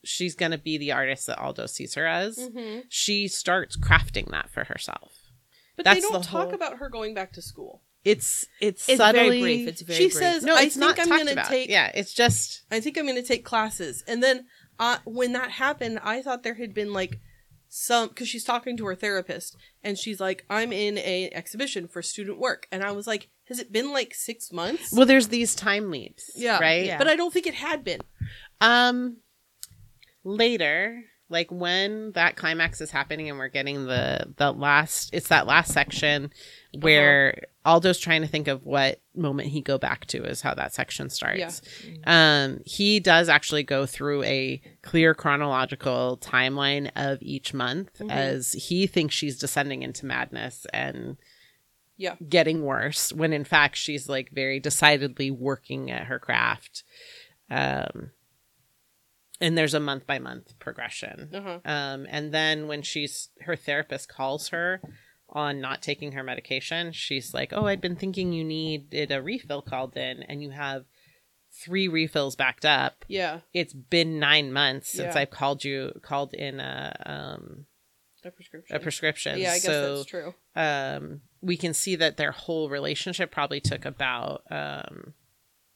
[0.03, 2.81] she's going to be the artist that Aldo sees her as, Mm-hmm.
[2.89, 5.13] she starts crafting that for herself.
[5.77, 7.83] But That's they don't the talk whole- about her going back to school.
[8.05, 9.69] It's it's, It's subtly very brief.
[9.69, 10.13] It's very she brief.
[10.15, 11.71] says, no, "I it's think not I'm going to take.
[11.71, 14.45] Yeah, it's just I think I'm going to take classes." And then
[14.79, 17.19] uh, when that happened, I thought there had been like
[17.69, 22.03] some because she's talking to her therapist, and she's like, "I'm in a exhibition for
[22.03, 25.07] student work," and I was like, "Has it been like six months?" well.
[25.07, 26.31] There's these time leaps.
[26.37, 26.85] yeah, right.
[26.85, 26.99] Yeah.
[26.99, 28.01] But I don't think it had been.
[28.61, 29.17] Um,
[30.25, 35.11] later, like when that climax is happening, and we're getting the the last.
[35.13, 36.33] It's that last section
[36.83, 40.23] where Aldo's trying to think of what moment he go back to.
[40.25, 41.63] Is how that section starts.
[42.05, 48.11] Um, he does actually go through a clear chronological timeline of each month Mhm.
[48.11, 51.17] as he thinks she's descending into madness and
[51.97, 52.17] Yeah.
[52.29, 56.83] getting worse when in fact she's like very decidedly working at her craft
[57.51, 58.11] um
[59.41, 61.61] and there's a month by month progression Uh-huh.
[61.65, 64.81] um and then when she's her therapist calls her
[65.35, 69.63] on not taking her medication she's like oh i'd been thinking you needed a refill
[69.63, 70.85] called in and you have
[71.65, 75.21] three refills backed up Yeah, it's been nine months since Yeah.
[75.23, 77.67] i've called you called in a um
[78.25, 78.77] a prescription.
[78.77, 80.35] a prescription Yeah, I guess so that's true.
[80.57, 85.13] um, we can see that their whole relationship probably took about um,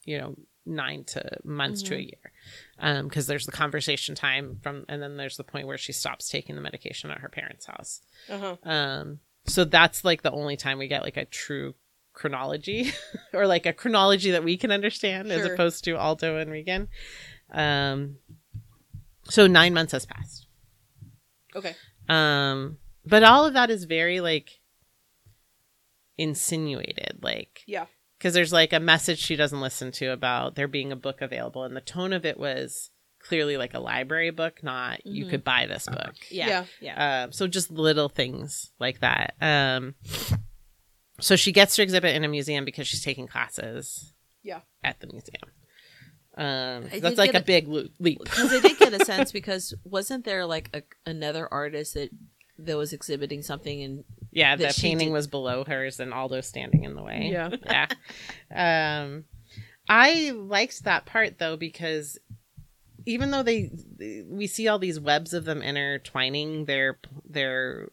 [0.05, 2.33] you know nine to months to a year
[2.79, 6.29] um because there's the conversation time from and then there's the point where she stops
[6.29, 8.57] taking the medication at her parents house Uh huh.
[8.71, 11.75] um, so that's like the only time we get like a true
[12.13, 12.91] chronology
[13.33, 16.89] or like a chronology that we can understand as opposed to aldo and regan
[17.53, 18.17] um,
[19.25, 20.47] so nine months has passed
[21.57, 21.75] Okay.
[22.09, 24.61] um, but all of that is very like
[26.17, 27.87] insinuated, like Yeah.
[28.19, 31.65] because there's like a message she doesn't listen to about there being a book available,
[31.65, 32.91] and the tone of it was
[33.29, 35.31] clearly like a library book, not you Mhm.
[35.31, 36.15] could buy this book.
[36.31, 36.65] yeah, Yeah.
[36.81, 37.23] yeah.
[37.25, 39.35] Um, so just little things like that.
[39.41, 39.95] Um,
[41.21, 44.13] so she gets to exhibit in a museum because she's taking classes.
[44.43, 44.61] Yeah.
[44.83, 45.43] At the museum.
[46.37, 48.21] Um, I that's like a a- big leap.
[48.21, 52.11] Because I did get a sense because wasn't there like a, another artist that
[52.61, 56.15] that was exhibiting something and Yeah, the that she painting did- was below hers and
[56.15, 57.29] Aldo standing in the way.
[57.33, 57.51] Yeah.
[57.67, 57.87] yeah.
[59.05, 59.25] Um
[59.89, 62.19] I liked that part though because
[63.09, 63.71] even though they
[64.29, 67.89] we see all these webs of them intertwining their their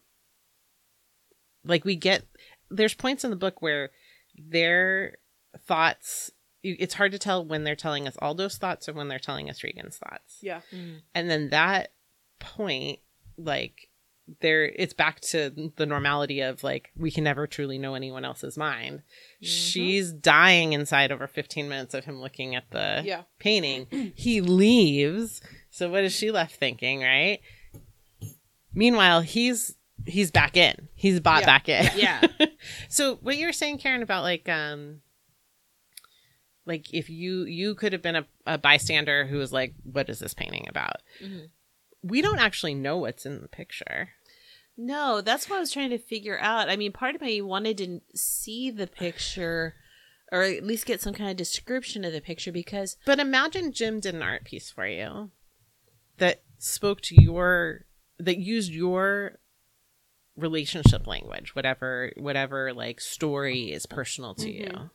[1.64, 2.24] like we get
[2.70, 3.92] there's points in the book where
[4.38, 5.16] their
[5.66, 6.32] thoughts
[6.64, 9.64] it's hard to tell when they're telling us Aldo's thoughts or when they're telling us
[9.64, 10.62] Regan's thoughts Yeah.
[10.74, 11.02] Mm.
[11.14, 11.94] and then that
[12.40, 13.00] point
[13.38, 13.90] like
[14.42, 18.58] there it's back to the normality of like we can never truly know anyone else's
[18.58, 19.04] mind
[19.40, 23.22] she's dying inside over 15 minutes of him looking at the Yeah.
[23.38, 23.86] painting
[24.16, 27.40] he leaves so what is she left thinking right
[28.74, 29.76] meanwhile he's
[30.08, 31.46] he's back in he's bought Yeah.
[31.46, 32.22] back in Yeah.
[32.90, 35.02] so what you were saying Karin about like um
[36.66, 40.20] like if you you could have been a, a bystander who was like what is
[40.20, 41.50] this painting about Mhm.
[42.06, 44.10] We don't actually know what's in the picture.
[44.78, 46.70] No, that's what I was trying to figure out.
[46.70, 49.76] I mean, part of me wanted to see the picture
[50.32, 54.00] or at least get some kind of description of the picture because but imagine jim
[54.00, 55.32] did an art piece for you
[56.18, 57.86] that spoke to your
[58.18, 59.40] that used your
[60.36, 64.64] relationship language whatever whatever like story is personal to mm-hmm.
[64.64, 64.90] you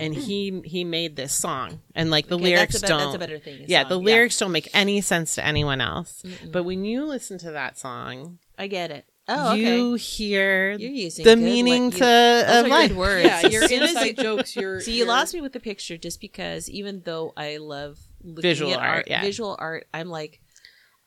[0.00, 3.14] and he he made this song and like the Okay, lyrics that's a, don't that's
[3.14, 3.64] a better thing.
[3.68, 6.50] yeah song, the lyrics don't make any sense to anyone else Mm-mm.
[6.52, 9.04] but when you listen to that song I get it.
[9.28, 10.02] Oh, you okay.
[10.02, 13.24] hear You're using the meaning like, to you- those of are life good words.
[13.26, 15.58] Yeah, your As soon as inside jokes, your So you your- lost me with the
[15.60, 19.20] picture just because even though I love looking Visual at art, yeah.
[19.22, 20.40] visual art, I'm like,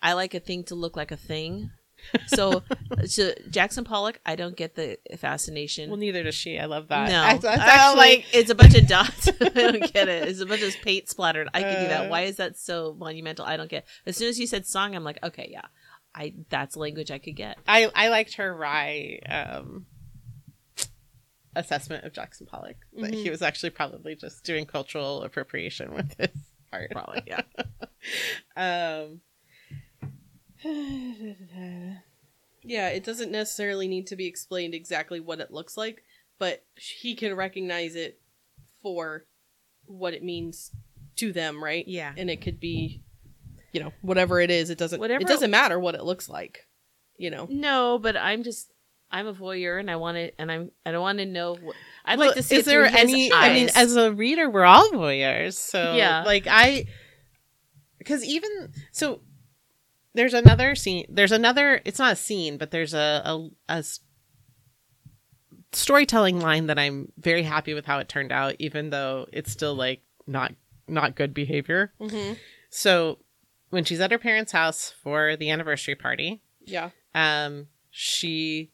[0.01, 1.71] I like a thing to look like a thing.
[2.27, 2.63] So,
[3.05, 5.89] so Jackson Pollock, I don't get the fascination.
[5.89, 8.55] well neither does she i love that no, I, that's don't actually like it's a
[8.55, 9.27] bunch of dots.
[9.41, 10.27] I don't get it.
[10.27, 11.49] It's a bunch of paint splattered.
[11.53, 11.89] I can do Uh.
[11.89, 12.09] that.
[12.09, 13.45] Why is that so monumental?
[13.45, 13.85] I don't get.
[14.05, 15.65] As soon as you said song, I'm like, okay, yeah,
[16.15, 17.57] I that's language I could get.
[17.67, 19.85] I I liked her wry um,
[21.55, 22.77] assessment of Jackson Pollock.
[22.97, 26.29] That he was actually probably just doing cultural appropriation with his
[26.71, 26.91] art.
[26.91, 27.41] Probably, yeah.
[28.55, 29.19] Um,
[32.63, 36.04] Yeah, it doesn't necessarily need to be explained exactly what it looks like,
[36.38, 38.19] but he can recognize it
[38.82, 39.26] for
[39.86, 40.72] what it means
[41.17, 41.88] to them, right?
[41.88, 42.13] Yeah.
[42.17, 43.02] And it could be,
[43.72, 44.69] you know, whatever it is.
[44.69, 45.00] It doesn't.
[45.00, 46.67] Whatever- It doesn't matter what it looks like.
[47.17, 47.48] You know.
[47.50, 48.72] No, but I'm just
[49.12, 51.76] I'm a voyeur and I want to and I'm I don't want to know what
[52.06, 53.32] I'd well, like to see is it there any?
[53.34, 55.54] I mean, as a reader, we're all voyeurs.
[55.56, 56.24] So Yeah.
[56.24, 56.86] like I,
[57.98, 59.22] because even so,
[60.13, 61.06] there's another scene.
[61.10, 61.82] There's another.
[61.86, 63.39] It's not a scene, but there's a
[65.72, 69.76] storytelling line that I'm very happy with how it turned out, even though it's still
[69.76, 70.54] like not
[70.88, 71.93] not good behavior.
[72.02, 72.34] Mm-hmm.
[72.69, 73.19] So
[73.69, 76.89] when she's at her parents' house for the anniversary party, Yeah.
[77.13, 78.72] um, she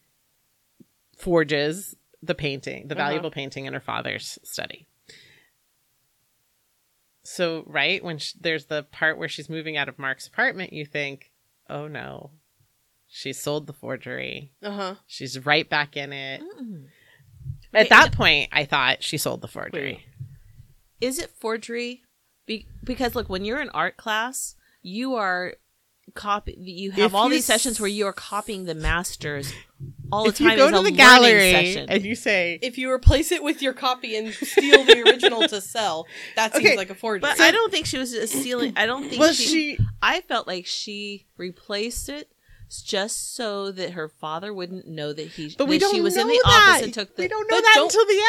[1.17, 3.03] forges the painting, the Uh-huh.
[3.05, 4.87] valuable painting in her father's study.
[7.27, 10.85] So, right when sh there's the part where she's moving out of Mark's apartment, you
[10.85, 11.31] think,
[11.69, 12.31] "Oh no,
[13.07, 14.51] she sold the forgery.
[14.61, 14.95] Uh huh.
[15.07, 16.85] She's right back in it." Mm.
[17.73, 20.05] At that point, I thought she sold the forgery.
[21.01, 22.03] Is it forgery?
[22.45, 25.55] Be- because look, when you're in art class, you are
[26.13, 26.55] copy.
[26.57, 29.51] You have If all you these sessions where you are copying the masters
[30.11, 30.51] all the If time.
[30.51, 31.89] you go to the gallery session.
[31.89, 35.59] and you say, If you replace it with your copy and steal the original to
[35.61, 37.19] sell, that seems Okay, like a forgery.
[37.21, 38.73] but I don't think she was just stealing.
[38.75, 39.43] I don't think "Well, she,
[39.75, 42.29] she I felt like she replaced it
[42.69, 45.53] just so that her father wouldn't know that he.
[45.57, 46.69] But we don't she was know in the that.
[46.73, 47.23] office and took the.
[47.23, 48.23] we don't know that don't- until the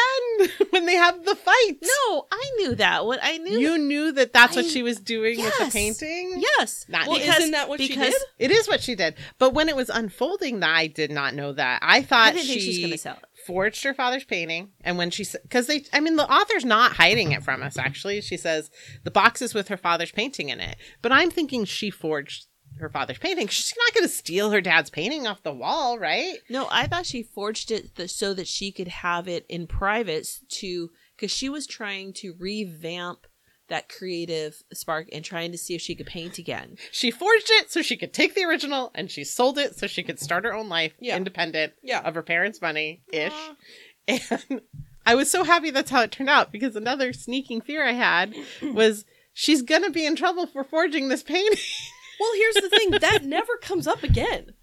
[0.55, 1.73] end when they have the fight.
[1.81, 3.05] No, I knew that.
[3.05, 3.57] What I knew.
[3.59, 6.35] you knew that that's what she was doing with the painting.
[6.57, 6.85] yes.
[6.87, 7.23] Not well, me.
[7.27, 8.21] isn't that what she because did?
[8.39, 9.15] It is what she did.
[9.39, 11.79] But when it was unfolding, that I did not know that.
[11.81, 13.25] I thought I she, was to sell it.
[13.45, 14.69] forged her father's painting.
[14.81, 18.21] And when she, because they, I mean, the author's not hiding it from us, actually.
[18.21, 18.69] She says
[19.03, 20.77] the box is with her father's painting in it.
[21.01, 22.47] But I'm thinking she forged
[22.79, 23.47] her father's painting.
[23.47, 26.35] She's not going to steal her dad's painting off the wall, right?
[26.49, 30.27] No, I thought she forged it th- so that she could have it in private
[30.49, 33.27] to because she was trying to revamp
[33.69, 36.77] that creative spark and trying to see if she could paint again.
[36.91, 40.03] She forged it so she could take the original and she sold it so she
[40.03, 41.17] could start her own life Yeah.
[41.17, 41.99] independent Yeah.
[42.01, 43.33] of her parents' money ish.
[44.07, 44.61] And
[45.05, 48.33] I was so happy that's how it turned out because another sneaking fear I had
[48.61, 49.03] was
[49.33, 51.59] she's gonna be in trouble for forging this painting.
[52.19, 54.53] Well, here's the thing that never comes up again.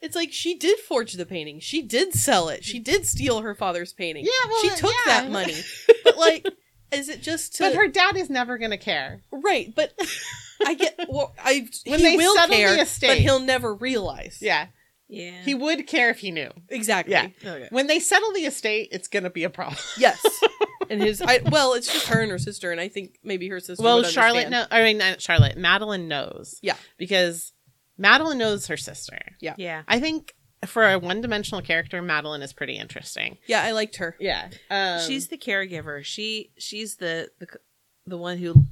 [0.00, 1.58] It's like she did forge the painting.
[1.60, 2.64] She did sell it.
[2.64, 4.24] She did steal her father's painting.
[4.24, 5.22] Yeah, well, she took yeah.
[5.22, 5.56] that money.
[6.04, 6.46] But like,
[6.92, 9.22] is it just to but her dad is never gonna care.
[9.30, 9.74] right?
[9.74, 9.92] But
[10.64, 11.34] I get well.
[11.42, 13.08] I When he they will settle the care, estate.
[13.08, 14.38] but he'll never realize.
[14.40, 14.68] Yeah.
[15.08, 15.42] Yeah.
[15.44, 16.50] He would care if he knew.
[16.68, 17.12] Exactly.
[17.12, 17.28] Yeah.
[17.44, 17.68] okay.
[17.70, 19.78] When they settle the estate, it's gonna be a problem.
[19.98, 20.24] Yes.
[20.90, 23.60] and his I, well, it's just her and her sister, and I think maybe her
[23.60, 23.82] sister.
[23.82, 24.68] Well, would Charlotte, understand.
[24.70, 25.56] no, I mean not Charlotte.
[25.56, 26.58] Madeline knows.
[26.62, 26.76] Yeah.
[26.98, 27.52] because
[27.96, 29.18] Madeline knows her sister.
[29.40, 29.54] Yeah.
[29.58, 29.82] Yeah.
[29.88, 30.34] I think
[30.66, 33.38] for a one-dimensional character, Madeline is pretty interesting.
[33.46, 34.16] Yeah, I liked her.
[34.18, 36.04] Yeah, um, she's the caregiver.
[36.04, 37.46] She she's the the
[38.06, 38.64] the one who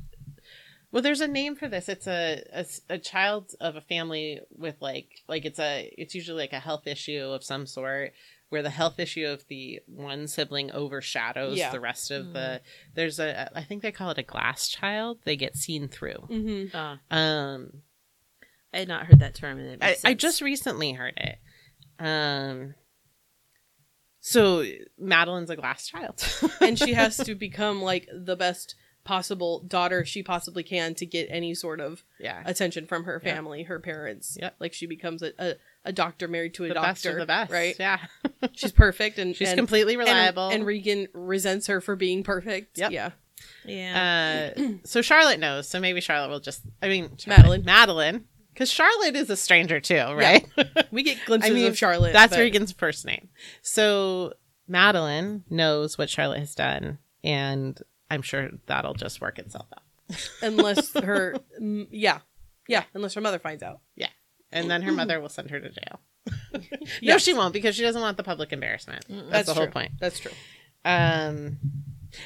[0.97, 1.03] well.
[1.03, 1.89] There's a name for this.
[1.89, 2.43] It's a
[2.89, 6.87] a child of a family with like like it's a it's usually like a health
[6.87, 8.13] issue of some sort
[8.49, 11.71] where the health issue of the one sibling overshadows Yeah.
[11.73, 12.61] the rest of the.
[12.95, 15.19] There's a I think they call it a glass child.
[15.25, 16.29] They get seen through.
[16.31, 16.77] Mm-hmm.
[16.77, 17.83] uh, Um,
[18.73, 20.23] I had not heard that term and it I, makes I sense.
[20.23, 21.39] just recently heard it.
[21.99, 22.75] Um,
[24.21, 24.65] so
[24.99, 26.23] Madeline's a glass child,
[26.61, 28.75] and she has to become like the best
[29.07, 33.35] possible daughter she possibly can to get any sort of yeah, attention from her Yeah.
[33.35, 34.37] family, her parents.
[34.39, 34.57] Yep.
[34.59, 35.55] Like she becomes a, a,
[35.85, 36.89] a doctor married to a the doctor.
[36.91, 37.77] best of the best, Right.
[37.79, 37.99] Yeah,
[38.53, 40.49] She's perfect and she's and, completely reliable.
[40.49, 42.77] And, Regan resents her for being perfect.
[42.79, 42.91] Yep.
[42.91, 43.11] Yeah.
[43.65, 44.51] yeah.
[44.57, 45.69] uh, so Charlotte knows.
[45.69, 46.63] So maybe Charlotte will just.
[46.83, 47.65] I mean, Madeline.
[47.65, 50.45] Madeline, because Charlotte is a stranger too, right?
[50.91, 52.13] We get glimpses I mean, of Charlotte.
[52.13, 53.29] That's but- Regan's first name.
[53.63, 54.33] So
[54.67, 57.79] Madeline knows what Charlotte has done, and
[58.11, 59.83] I'm sure that'll just work itself out.
[60.43, 61.37] unless her
[61.91, 62.19] yeah.
[62.69, 63.81] Yeah, unless her mother finds out.
[63.95, 64.09] Yeah,
[64.51, 66.01] and then her mother will send her to jail.
[66.53, 66.61] No,
[67.01, 67.23] Yes.
[67.23, 69.05] she won't because she doesn't want the public embarrassment.
[69.09, 69.93] That's, That's the whole point.
[70.01, 70.33] That's true.
[70.85, 71.59] Um,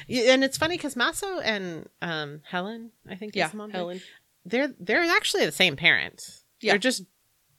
[0.09, 4.01] and it's funny because Maso and um, Helen, I think, Yeah, is mom, Helen.
[4.45, 6.23] they're they're actually the same parent.
[6.61, 6.73] Yeah.
[6.73, 7.03] They're just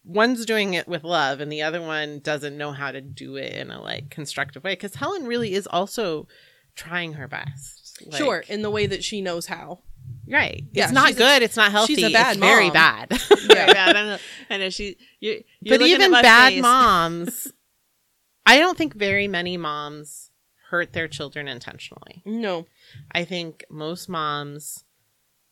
[0.04, 3.52] one's doing it with love, and the other one doesn't know how to do it
[3.54, 4.72] in a like constructive way.
[4.72, 6.26] Because Helen really is also
[6.74, 7.81] trying her best.
[8.06, 9.80] Like- sure, in the way that she knows how.
[10.28, 10.64] right?
[10.72, 11.42] Yeah, it's not she's a- good.
[11.42, 11.94] it's not healthy.
[11.96, 12.72] she's a bad it's very mom.
[12.72, 13.08] bad.
[13.46, 13.96] Very bad.
[13.96, 14.18] I know.
[14.50, 14.96] I know she.
[15.20, 16.62] You, you're but even bad face.
[16.62, 17.52] moms,
[18.46, 20.30] I don't think very many moms
[20.70, 22.22] hurt their children intentionally.
[22.24, 22.66] No.
[23.12, 24.84] I think most moms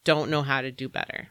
[0.05, 1.29] don't know how to do better.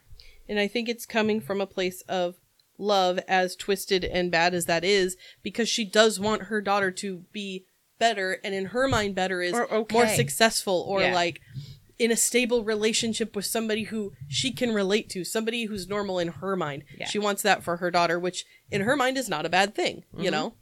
[0.48, 2.36] And I think it's coming from a place of
[2.78, 7.24] love, as twisted and bad as that is, because she does want her daughter to
[7.32, 7.66] be
[8.00, 9.94] better, and in her mind, better is okay.
[9.94, 11.14] more successful or Yeah.
[11.14, 11.42] like
[12.00, 16.30] in a stable relationship with somebody who she can relate to, somebody who's normal in
[16.30, 16.84] her mind.
[16.98, 17.08] Yeah.
[17.08, 20.06] She wants that for her daughter, which in her mind is not a bad thing,
[20.14, 20.24] Mm-hmm.
[20.24, 20.54] you know?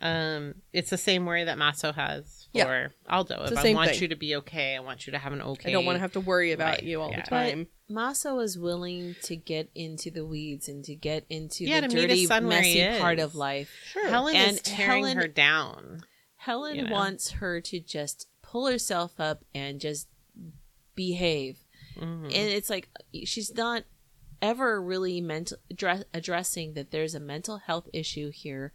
[0.00, 2.88] Um, it's the same worry that Maso has for Yeah.
[3.08, 3.42] Aldo.
[3.42, 4.00] It's If the I want thing.
[4.02, 5.68] you to be okay, I want you to have an okay.
[5.68, 7.20] I don't want to have to worry about Right, you all yeah.
[7.22, 7.66] the But time.
[7.88, 11.94] Maso is willing to get into the weeds and to get into Yeah, the to
[11.94, 13.70] meet his dirty, son where he messy part of life.
[13.92, 14.08] Sure.
[14.08, 16.02] Helen And is tearing Helen- her down.
[16.42, 16.92] Helen You know?
[16.92, 20.08] wants her to just pull herself up and just
[20.96, 21.58] behave.
[21.96, 22.24] Mhm.
[22.24, 22.88] And it's like
[23.24, 23.84] she's not
[24.40, 28.72] ever really mental address, addressing that there's a mental health issue here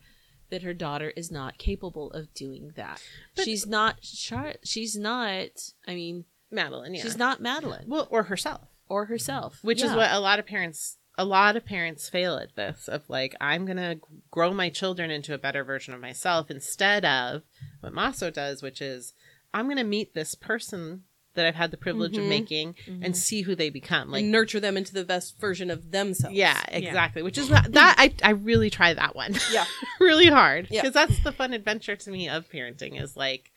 [0.50, 3.02] that her daughter is not capable of doing that.
[3.36, 5.50] But- she's not Char- she's not
[5.86, 7.04] I mean, Madeline, yeah.
[7.04, 9.62] she's not Madeline well, or herself, or herself.
[9.62, 10.98] which is what a lot of parents.
[11.18, 13.96] A lot of parents fail at this of like I'm gonna
[14.30, 17.42] grow my children into a better version of myself instead of
[17.80, 19.14] what Maso does, which is
[19.54, 21.04] I'm gonna meet this person
[21.34, 22.30] that I've had the privilege of Mhm.
[22.30, 24.10] making and see who they become.
[24.12, 26.36] Like and nurture them into the best version of themselves.
[26.36, 27.22] Yeah, exactly.
[27.22, 29.36] Which is that, that I I really try that one.
[29.52, 29.66] Yeah.
[30.00, 30.82] really hard Yeah.
[30.82, 33.52] because that's the fun adventure to me of parenting is like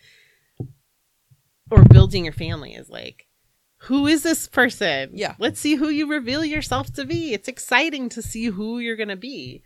[1.70, 3.26] or building your family is like
[3.84, 5.10] who is this person?
[5.14, 5.34] Yeah.
[5.38, 7.32] Let's see who you reveal yourself to be.
[7.32, 9.62] It's exciting to see who you're going to be.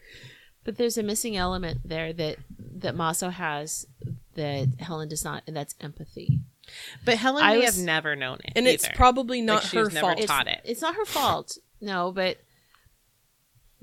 [0.65, 2.37] But there's a missing element there that
[2.77, 3.87] that Maso has
[4.35, 6.41] that Helen does not, and that's empathy.
[7.05, 8.53] But Helen I was- have never known it.
[8.57, 10.19] And it's probably not Like, her she's fault.
[10.19, 10.61] It's, taught it.
[10.65, 11.59] it's not her fault.
[11.81, 12.39] No, but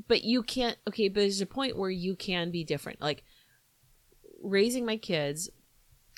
[0.07, 0.77] but you can't.
[0.88, 2.99] Okay, but there's a point where you can be different.
[3.01, 3.23] Like
[4.41, 5.49] raising my kids,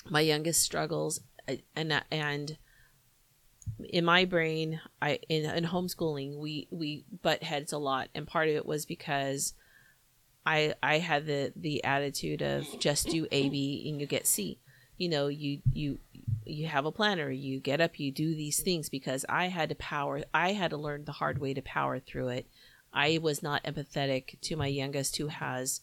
[0.08, 2.56] my youngest struggles, uh, and and
[3.88, 8.48] in my brain, I in, in homeschooling, we we butt heads a lot, and part
[8.48, 9.54] of it was because
[10.46, 14.58] I I had the the attitude of just do A B and you get C.
[14.96, 15.98] You know, you you
[16.44, 19.74] you have a planner, you get up, you do these things because I had to
[19.74, 22.46] power I had to learn the hard way to power through it.
[22.92, 25.80] I was not empathetic to my youngest who has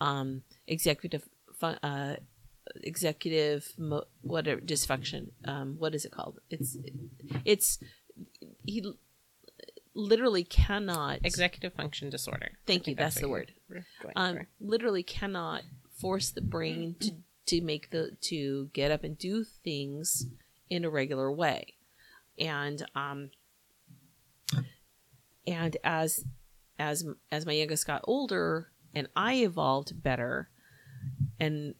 [0.00, 1.28] um executive
[1.58, 2.16] fun, uh
[2.82, 6.76] executive mo- whatever dysfunction um what is it called it's
[7.44, 7.78] it's
[8.66, 8.84] he
[9.94, 12.52] literally cannot executive function disorder.
[12.66, 13.52] Thank you, that's the word.
[14.16, 15.62] um literally cannot
[15.96, 17.12] force the brain to
[17.46, 20.26] to make the to get up and do things
[20.68, 21.74] in a regular way
[22.38, 23.30] and um
[25.46, 26.24] and as
[26.78, 30.48] as as my youngest got older and I evolved better
[31.38, 31.74] and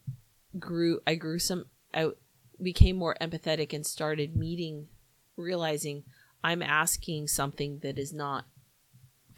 [0.58, 2.10] grew I grew some I
[2.60, 4.88] became more empathetic and started meeting
[5.36, 6.04] realizing
[6.42, 8.46] I'm asking something that is not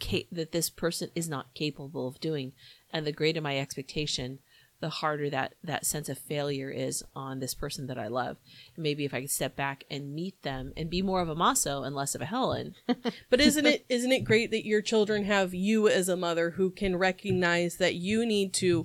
[0.01, 2.53] ca- that this person is not capable of doing
[2.91, 4.39] and the greater my expectation
[4.83, 8.35] the harder that that sense of failure is on this person that I love.
[8.75, 11.35] And maybe if I could step back and meet them and be more of a
[11.35, 12.75] Maso and less of a Helen.
[13.29, 16.69] But isn't it isn't it great that your children have you as a mother who
[16.69, 18.83] can recognize that you need to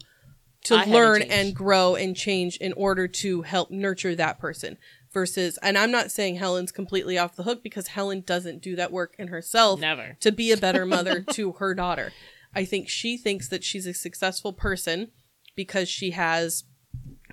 [0.65, 4.39] to I had to learn and grow and change in order to help nurture that
[4.39, 4.77] person
[5.13, 8.93] versus and I'm not saying Helen's completely off the hook because Helen doesn't do that
[8.93, 10.17] work in herself Never.
[10.21, 12.13] to be a better mother to her daughter.
[12.55, 15.11] I think she thinks that she's a successful person
[15.55, 16.65] because she has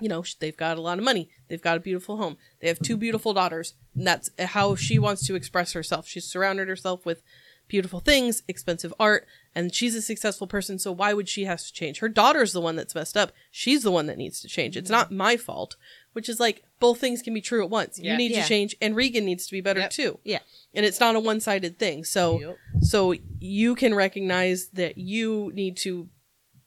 [0.00, 1.30] you know, they've got a lot of money.
[1.48, 2.36] They've got a beautiful home.
[2.60, 3.74] They have two beautiful daughters.
[3.94, 6.06] And that's how she wants to express herself.
[6.06, 7.22] She's surrounded herself with
[7.68, 10.78] beautiful things, expensive art, and she's a successful person.
[10.78, 12.00] So why would she have to change?
[12.00, 13.32] Her daughter's the one that's messed up.
[13.50, 14.76] She's the one that needs to change.
[14.76, 14.98] It's mm-hmm.
[14.98, 15.76] not my fault,
[16.12, 17.98] which is like both things can be true at once.
[17.98, 18.12] Yeah.
[18.12, 18.42] You need Yeah.
[18.42, 19.90] to change, and Regan needs to be better Yep.
[19.90, 20.18] too.
[20.24, 20.40] Yeah.
[20.74, 22.04] And it's not a one sided thing.
[22.04, 22.58] So, Yep.
[22.82, 26.10] so you can recognize that you need to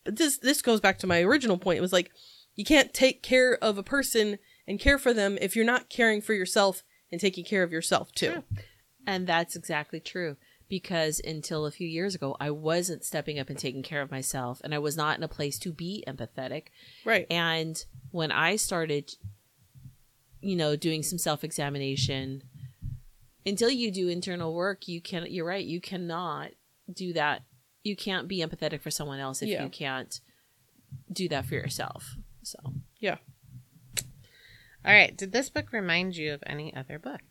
[0.05, 2.09] but this this goes back to my original point it was like
[2.55, 6.21] you can't take care of a person and care for them if you're not caring
[6.21, 8.43] for yourself and taking care of yourself too
[9.05, 10.37] And that's exactly true.
[10.69, 14.61] Because until a few years ago, I wasn't stepping up and taking care of myself,
[14.63, 16.65] and I was not in a place to be empathetic.
[17.03, 19.15] right And when I started,
[20.41, 22.43] you know, doing some self examination,
[23.45, 25.25] until you do internal work, you can.
[25.27, 25.65] You're right.
[25.65, 26.51] You cannot
[26.93, 27.41] do that.
[27.83, 29.63] You can't be empathetic for someone else if Yeah.
[29.63, 30.19] you can't
[31.11, 32.15] do that for yourself.
[32.43, 32.57] So
[32.99, 33.17] yeah
[34.85, 35.15] All right.
[35.15, 37.28] Did this book remind you of any other books?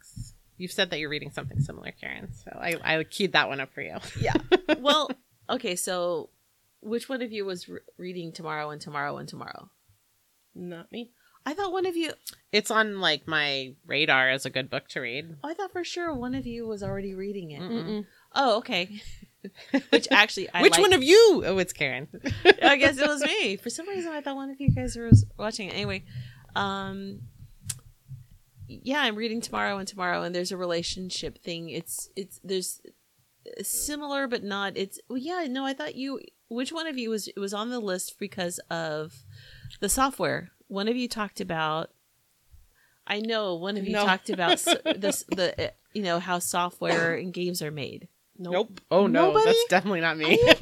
[0.59, 2.33] You've said that you're reading something similar, Karin.
[2.33, 3.97] So I, I keyed that one up for you.
[4.21, 4.35] yeah.
[4.79, 5.11] well,
[5.49, 5.77] okay.
[5.77, 6.31] So,
[6.81, 9.71] which one of you was re- reading tomorrow and tomorrow and tomorrow?
[10.55, 11.13] not me
[11.47, 12.13] I thought one of you.
[12.53, 15.37] It's on like my radar as a good book to read.
[15.43, 17.63] I thought for sure one of you was already reading it.
[17.63, 18.05] Mm-mm.
[18.35, 19.01] Oh, okay.
[19.91, 21.43] Which actually, I Which like- one of you?
[21.47, 22.09] Oh, it's Karin.
[22.63, 23.57] I guess it was me.
[23.57, 25.73] For some reason, I thought one of you guys was watching it.
[25.75, 26.05] Anyway,
[26.55, 27.21] um,
[28.69, 31.71] yeah, I'm reading tomorrow and tomorrow, and there's a relationship thing.
[31.71, 32.81] It's it's there's
[33.63, 34.77] similar, but not.
[34.77, 35.47] It's well, yeah.
[35.49, 36.21] No, I thought you.
[36.51, 39.15] Which one of you was it was on the list because of
[39.81, 40.51] the software?
[40.69, 41.91] One of you talked about.
[43.07, 44.05] I know one of you No.
[44.05, 44.59] talked about
[44.97, 48.09] this the uh, you know how software and games are made.
[48.39, 49.47] nope, Oh no, Nobody?
[49.47, 50.37] that's definitely not me.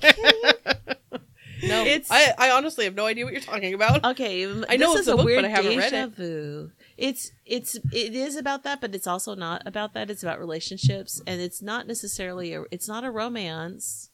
[1.62, 4.92] no It's- I, I honestly have no idea what you're talking about Okay, I know
[4.92, 6.10] this it's is a book, but weird I haven't read deja it.
[6.14, 6.70] vu.
[6.96, 10.10] It's it's it is about that, but it's also not about that.
[10.10, 12.64] It's about relationships, and it's not necessarily a.
[12.70, 14.10] It's not a romance.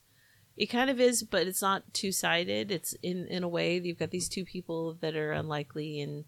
[0.56, 2.72] It kind of is, but it's not two sided.
[2.72, 6.24] It's in in a way you've got these two people that are unlikely and,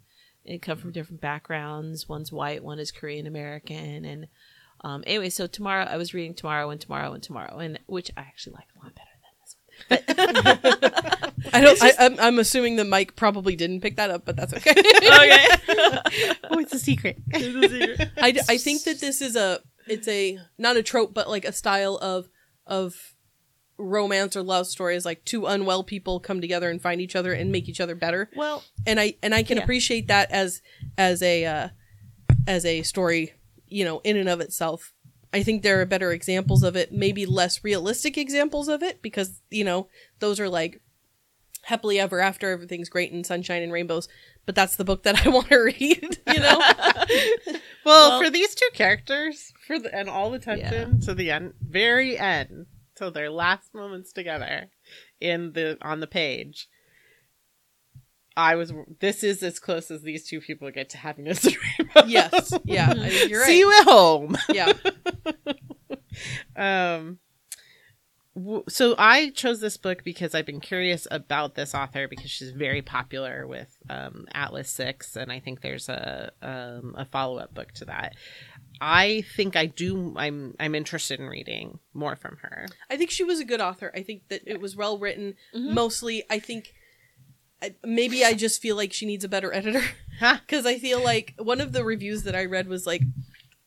[0.46, 2.08] and come from different backgrounds.
[2.08, 4.28] One's white, one is Korean American, and
[4.82, 5.30] um, anyway.
[5.30, 8.68] So tomorrow I was reading tomorrow and tomorrow and tomorrow, and which I actually like
[8.76, 9.13] a lot better
[9.88, 11.32] than this one.
[11.52, 14.52] i don't I, I'm, I'm assuming the mike probably didn't pick that up but that's
[14.54, 15.46] okay okay.
[16.50, 17.18] oh, it's a secret.
[17.32, 21.52] I I think that this is a it's a not a trope but like a
[21.52, 22.28] style of
[22.66, 23.14] of
[23.76, 27.50] romance or love stories like two unwell people come together and find each other and
[27.50, 29.64] make each other better well, and i and i can Yeah.
[29.64, 30.62] appreciate that as
[30.96, 31.68] as a uh
[32.46, 33.32] as a story
[33.66, 34.92] you know in and of itself
[35.34, 39.42] i think there are better examples of it maybe less realistic examples of it because
[39.50, 39.88] you know
[40.20, 40.80] those are like
[41.64, 44.08] happily ever after everything's great and sunshine and rainbows
[44.46, 46.60] but that's the book that i want to read you know
[47.84, 51.52] Well, Well- for these two characters, for the, and all the tension to the end,
[51.60, 52.64] very end,
[52.96, 54.70] till their last moments together
[55.20, 56.66] in the on the page.
[58.36, 58.72] I was.
[59.00, 61.38] This is as close as these two people get to having and
[61.78, 62.04] rainbow.
[62.06, 64.36] yes yeah I think you're right See you at home.
[64.52, 64.72] yeah
[66.56, 67.18] Um,
[68.36, 72.50] w- so I chose this book because I've been curious about this author because she's
[72.52, 77.54] very popular with um, Atlas Six, and I think there's a um, a follow up
[77.54, 78.14] book to that.
[78.80, 80.14] I think I do.
[80.16, 82.66] I'm I'm interested in reading more from her.
[82.90, 83.90] I think she was a good author.
[83.94, 85.34] I think that it was well written.
[85.54, 85.70] Mhm.
[85.74, 86.72] Mostly, I think I,
[87.84, 89.82] maybe I just feel like she needs a better editor
[90.20, 93.02] because I feel like one of the reviews that I read was like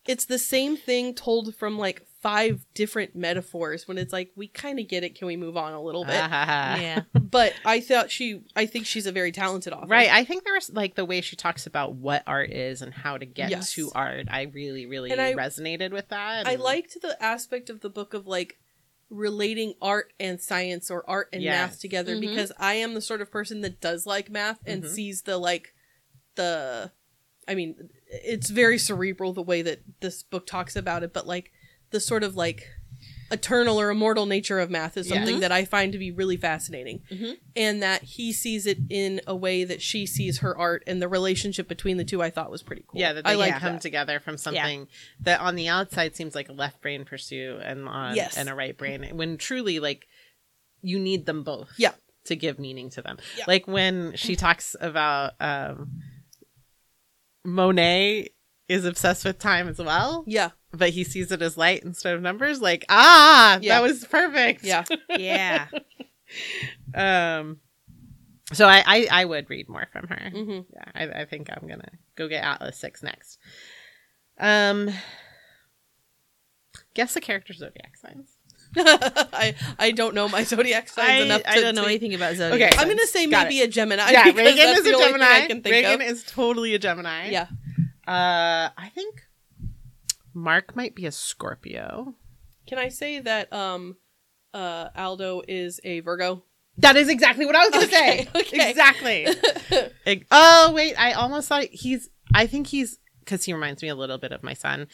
[0.05, 4.79] it's the same thing told from like five different metaphors when it's like we kind
[4.79, 7.01] of get it can we move on a little bit ah, yeah.
[7.13, 10.09] but i thought she i think she's a very talented author Right.
[10.09, 13.25] I think there's like the way she talks about what art is and how to
[13.25, 13.71] get Yes.
[13.73, 14.27] to art.
[14.31, 16.47] I really, really And I- resonated with that.
[16.47, 18.57] I liked the aspect of the book of like
[19.09, 21.79] relating art and science or art and math Yes.
[21.79, 22.21] together Mhm.
[22.21, 24.89] because I am the sort of person that does like math and Mhm.
[24.89, 25.73] sees the like
[26.35, 26.91] the
[27.47, 31.51] I mean it's very cerebral the way that this book talks about it but like
[31.91, 32.67] the sort of like
[33.31, 37.01] eternal or immortal nature of math is something that I find to be really fascinating
[37.11, 37.37] Mhm.
[37.55, 41.07] and that he sees it in a way that she sees her art and the
[41.07, 42.99] relationship between the two I thought was pretty cool.
[43.01, 43.81] Yeah, that they I like come that.
[43.81, 44.87] together from something
[45.21, 48.37] that on the outside seems like a left brain pursuit and on Yes.
[48.37, 50.07] and a right brain when truly like
[50.81, 51.71] you need them both.
[51.77, 51.93] Yeah.
[52.25, 53.17] To give meaning to them.
[53.37, 53.45] Yeah.
[53.47, 56.01] Like when she talks about um
[57.43, 58.29] Monet
[58.67, 60.49] is obsessed with time as well, Yeah.
[60.71, 62.61] But he sees it as light instead of numbers.
[62.61, 63.75] Like, ah, Yeah.
[63.75, 64.63] that was perfect.
[64.63, 64.83] Yeah.
[65.09, 65.67] Yeah.
[66.93, 67.59] Um
[68.53, 70.29] so I, I I would read more from her.
[70.29, 73.39] hmm Yeah, I, I think I'm gonna go get Atlas Six next.
[74.39, 74.89] Um,
[76.93, 78.29] guess the character zodiac signs.
[78.77, 81.43] I I don't know my zodiac signs I, enough.
[81.43, 82.73] To, I don't know to- anything about zodiac.
[82.73, 82.81] Okay.
[82.81, 84.11] I'm gonna say Got maybe a Gemini.
[84.11, 84.43] yeah, Regan
[84.77, 85.25] is a Gemini.
[85.25, 86.07] I can think Regan of.
[86.07, 87.29] is totally a Gemini.
[87.29, 87.47] Yeah.
[88.07, 89.21] Uh, I think
[90.37, 92.13] Mark might be a Scorpio.
[92.67, 93.97] Can I say that um,
[94.53, 96.43] uh, Aldo is a Virgo?
[96.77, 98.29] That is exactly what I was gonna Okay, say.
[98.39, 98.69] okay.
[98.69, 99.27] Exactly.
[100.05, 102.09] Ex- oh wait, I almost thought he's.
[102.35, 104.87] I think he's because he reminds me a little bit of my son,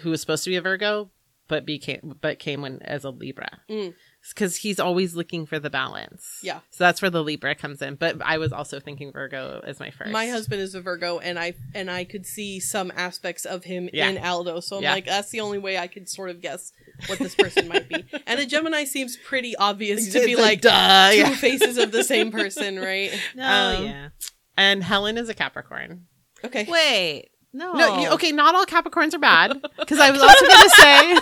[0.00, 1.10] who was supposed to be a Virgo,
[1.46, 3.60] but became but came when as a Libra.
[3.70, 3.94] Mm.
[4.28, 6.38] Because he's always looking for the balance.
[6.42, 6.60] Yeah.
[6.70, 7.96] So that's where the Libra comes in.
[7.96, 10.12] But I was also thinking Virgo as my first.
[10.12, 13.90] My husband is a Virgo, and I and I could see some aspects of him
[13.92, 14.08] Yeah.
[14.08, 14.60] in Aldo.
[14.60, 14.92] So I'm Yeah.
[14.92, 16.72] like, that's the only way I could sort of guess
[17.08, 18.04] what this person might be.
[18.26, 21.10] And a Gemini seems pretty obvious to be like duh.
[21.10, 21.34] two yeah.
[21.34, 23.10] faces of the same person, right?
[23.34, 23.44] No,
[23.78, 24.08] Um, yeah.
[24.56, 26.06] And Helen is a Capricorn.
[26.44, 26.64] Okay.
[26.68, 27.30] Wait.
[27.52, 27.72] No.
[27.74, 29.60] No, you, okay, not all Capricorns are bad.
[29.78, 31.18] Because I was also going to say,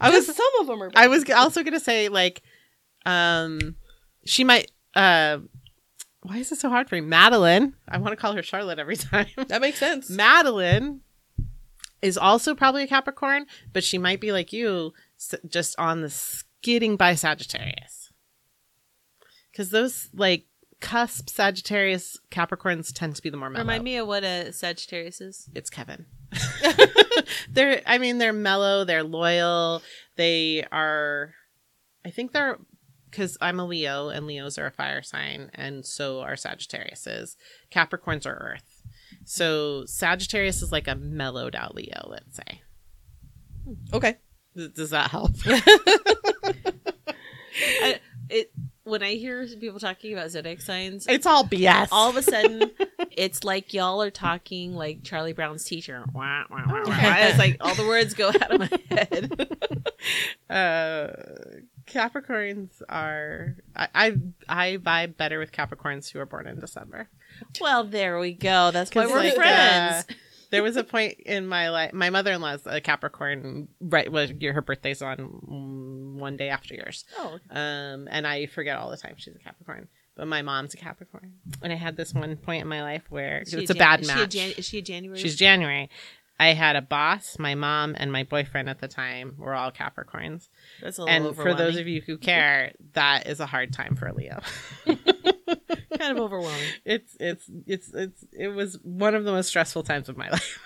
[0.00, 0.90] I was some of them are.
[0.96, 2.42] I was also gonna say like,
[3.04, 3.76] um,
[4.24, 4.70] she might.
[4.94, 5.38] Uh,
[6.22, 7.02] why is it so hard for me?
[7.02, 7.74] Madeline.
[7.88, 9.26] I want to call her Charlotte every time.
[9.48, 10.10] That makes sense.
[10.10, 11.00] Madeline
[12.02, 14.92] is also probably a Capricorn, but she might be like you,
[15.48, 18.12] just on the skidding by Sagittarius.
[19.50, 20.46] Because those like
[20.80, 23.62] cusp Sagittarius Capricorns tend to be the more mellow.
[23.62, 25.48] Remind me of what a Sagittarius is.
[25.54, 26.06] it's Kevin.
[27.50, 29.82] they're I mean they're mellow, they're loyal,
[30.16, 31.34] they are
[32.04, 32.58] I think they're
[33.12, 37.36] cuz I'm a Leo and Leos are a fire sign and so are Sagittariuses.
[37.70, 38.82] Capricorns are earth.
[39.24, 42.62] So Sagittarius is like a mellowed out Leo, let's say.
[43.92, 44.16] Okay.
[44.56, 45.32] Does that help?
[47.82, 48.52] I, it
[48.90, 51.88] when I hear people talking about zodiac signs, it's all BS.
[51.92, 52.70] all of a sudden
[53.10, 56.04] it's like y'all are talking like Charlie Brown's teacher.
[56.12, 56.84] Wah, wah, wah.
[56.86, 59.56] It's like all the words go out of my head.
[60.50, 61.08] uh
[61.86, 64.16] Capricorns are I, I
[64.48, 67.08] I vibe better with Capricorns who are born in December.
[67.60, 68.70] well, there we go.
[68.70, 70.04] That's why we're like, friends.
[70.08, 70.14] uh,
[70.50, 71.92] there was a point in my life.
[71.92, 73.68] My mother in law's a Capricorn.
[73.80, 77.04] Right, was her birthday's on mm, one day after yours.
[77.18, 79.88] oh, Um, and I forget all the time she's a Capricorn.
[80.16, 83.38] But my mom's a Capricorn, and I had this one point in my life where
[83.38, 84.30] it's a Jan- bad is she a match.
[84.30, 85.18] Jan- is she a January?
[85.18, 85.88] She's January.
[86.38, 90.48] I had a boss, my mom, and my boyfriend at the time were all Capricorns.
[90.82, 93.94] That's a little And for those of you who care, that is a hard time
[93.94, 94.40] for Leo.
[94.86, 96.60] kind of overwhelming.
[96.84, 100.58] it's it's it's it's it was one of the most stressful times of my life.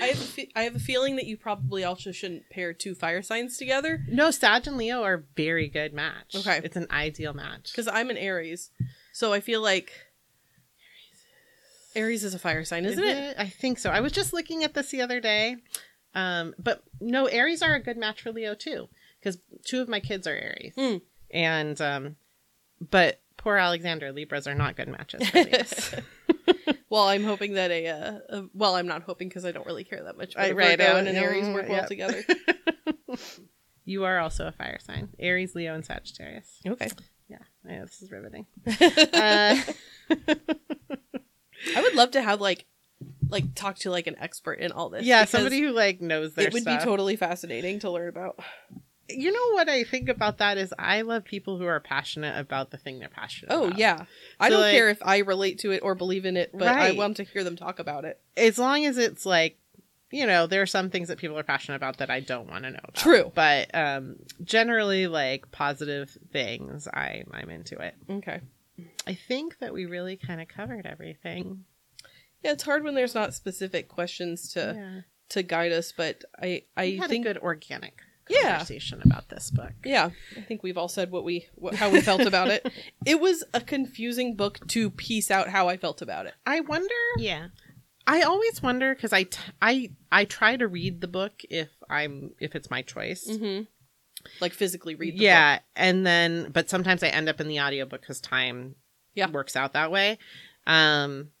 [0.00, 2.94] I have a fe- I have a feeling that you probably also shouldn't pair two
[2.94, 6.34] fire signs together No, Sag and Leo are a very good match.
[6.36, 6.60] Okay.
[6.62, 7.72] It's an ideal match.
[7.72, 8.70] because I'm an Aries,
[9.12, 9.92] so I feel like
[11.94, 13.36] Aries is a fire sign, isn't Is it?
[13.38, 13.90] I think so.
[13.90, 15.56] I was just looking at this the other day.
[16.14, 20.00] Um, but no, Aries are a good match for Leo too, because two of my
[20.00, 20.96] kids are Aries, Hmm.
[21.30, 22.16] and um,
[22.90, 25.26] but poor Alexander Libras are not good matches.
[25.28, 26.02] For.
[26.90, 29.84] Well, I'm hoping that a, uh, a well, I'm not hoping because I don't really
[29.84, 30.34] care that much.
[30.34, 31.86] But I- a right, Virgo and an Aries yeah, work well yeah.
[31.86, 32.22] together.
[33.86, 36.60] you are also a fire sign: Aries, Leo, and Sagittarius.
[36.66, 36.88] Okay,
[37.28, 38.46] Yeah, I know this is riveting.
[38.66, 39.56] uh,
[41.76, 42.66] I would love to have like
[43.28, 45.04] like talk to like an expert in all this.
[45.04, 46.80] yeah, somebody who like knows their it would stuff.
[46.80, 48.38] be totally fascinating to learn about.
[49.16, 52.70] You know what I think about that is I love people who are passionate about
[52.70, 53.78] the thing they're passionate Oh about.
[53.78, 54.04] yeah,
[54.40, 56.68] I So, don't like- care if I relate to it or believe in it, but
[56.68, 56.96] I Right.
[56.96, 58.20] want to hear them talk about it.
[58.36, 59.58] As long as it's like,
[60.10, 62.64] you know, there are some things that people are passionate about that I don't want
[62.64, 62.94] to know about.
[62.96, 63.32] True.
[63.34, 67.94] But um generally like positive things, I I'm into it.
[68.10, 68.40] Okay.
[69.06, 71.64] I think that we really kind of covered everything.
[72.42, 75.00] Yeah, it's hard when there's not specific questions to yeah.
[75.30, 78.50] to guide us, but I I had think a good organic Yeah.
[78.50, 79.72] conversation about this book.
[79.84, 82.66] Yeah, I think we've all said what we what, how we felt about it.
[83.06, 86.34] It was a confusing book to piece out how I felt about it.
[86.46, 86.94] I wonder.
[87.18, 87.48] Yeah.
[88.06, 92.30] I always wonder because I, t- I I try to read the book if I'm
[92.40, 93.26] if it's my choice.
[93.28, 93.64] Mm-hmm.
[94.40, 95.18] Like physically read.
[95.18, 98.76] The yeah, and then but sometimes I end up in the audiobook because time
[99.14, 99.28] Yeah.
[99.30, 100.18] works out that way.
[100.64, 101.31] Um,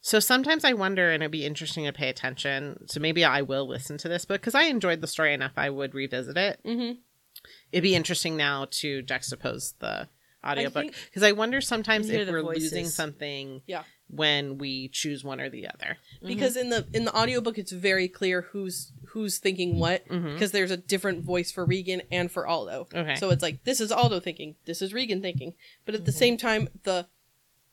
[0.00, 2.86] so sometimes I wonder, and it'd be interesting to pay attention.
[2.88, 5.52] So maybe I will listen to this book because I enjoyed the story enough.
[5.56, 6.60] I would revisit it.
[6.64, 6.98] Mm-hmm.
[7.72, 10.08] It'd be interesting now to juxtapose the
[10.44, 13.62] audiobook because I wonder sometimes if we're losing something.
[13.66, 13.84] Yeah.
[14.12, 15.96] When we choose one or the other.
[16.20, 16.64] because mm-hmm.
[16.64, 20.32] in the in the audiobook it's very clear who's who's thinking what mm-hmm.
[20.32, 22.88] because there's a different voice for Regan and for Aldo.
[22.92, 23.14] Okay.
[23.14, 25.54] So it's like this is Aldo thinking, this is Regan thinking.
[25.84, 26.18] But at the mm-hmm.
[26.18, 27.06] same time the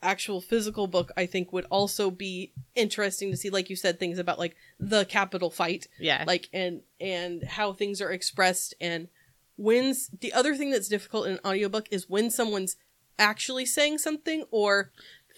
[0.02, 4.20] actual physical book I think would also be interesting to see like you said things
[4.20, 6.24] about like the capital fight yeah.
[6.28, 9.08] like and and how things are expressed and
[9.56, 12.76] when's the other thing that's difficult in an audiobook is when someone's
[13.18, 14.92] actually saying something or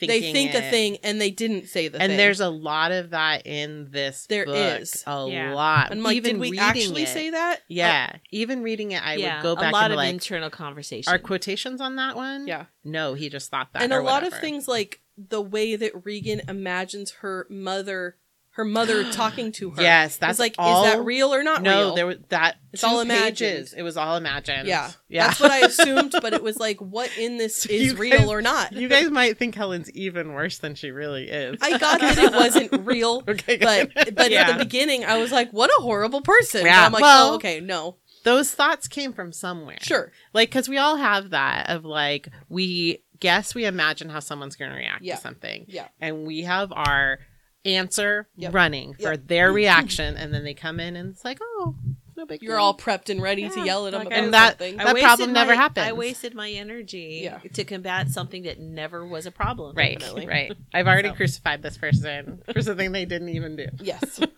[0.07, 2.17] they thinking think a thing and they didn't say the and thing.
[2.17, 4.81] there's a lot of that in this There book.
[4.81, 5.03] is.
[5.05, 5.53] a Yeah.
[5.53, 7.61] lot and like, even did we reading actually it- say that?
[7.67, 9.37] yeah uh, even reading it i yeah.
[9.37, 11.13] would go back to a lot and of like internal conversation.
[11.13, 12.65] are quotations on that one Yeah.
[12.83, 14.41] no he just thought that and or a lot of whatever.
[14.41, 18.15] things like the way that Regan imagines her mother,
[18.59, 19.81] her mother talking to her.
[19.81, 21.95] yes that's like, all is that real or not no real?
[21.95, 23.37] there was that It's all imagined.
[23.37, 23.73] pages.
[23.73, 27.09] it was all imagined yeah, yeah That's what I assumed, but it was like, what
[27.17, 28.73] in this So is you real or not?
[28.73, 32.33] you guys might think helen's even worse than she really is I got that it
[32.33, 34.15] wasn't real, okay but good.
[34.15, 34.41] but Yeah.
[34.49, 36.65] at the beginning, I was like, what a horrible person.
[36.65, 37.95] Yeah, I'm like, well- oh, okay, no,
[38.25, 43.03] those thoughts came from somewhere sure, like because we all have that of like we
[43.21, 45.15] guess we imagine how someone's going to react Yeah.
[45.15, 47.19] to something yeah, and we have our
[47.65, 48.53] answer Yep.
[48.53, 49.27] running for Yep.
[49.27, 51.75] their reaction and then they come in and it's like oh
[52.15, 52.63] no big you're deal.
[52.63, 54.75] all prepped and ready to yell at them like about And that- something.
[54.77, 55.87] That wasted problem never my- happens.
[55.87, 57.37] I wasted my energy Yeah.
[57.53, 59.75] to combat something that never was a problem.
[59.75, 60.27] right definitely.
[60.27, 61.15] right i've already So.
[61.15, 64.19] crucified this person for something they didn't even do yes,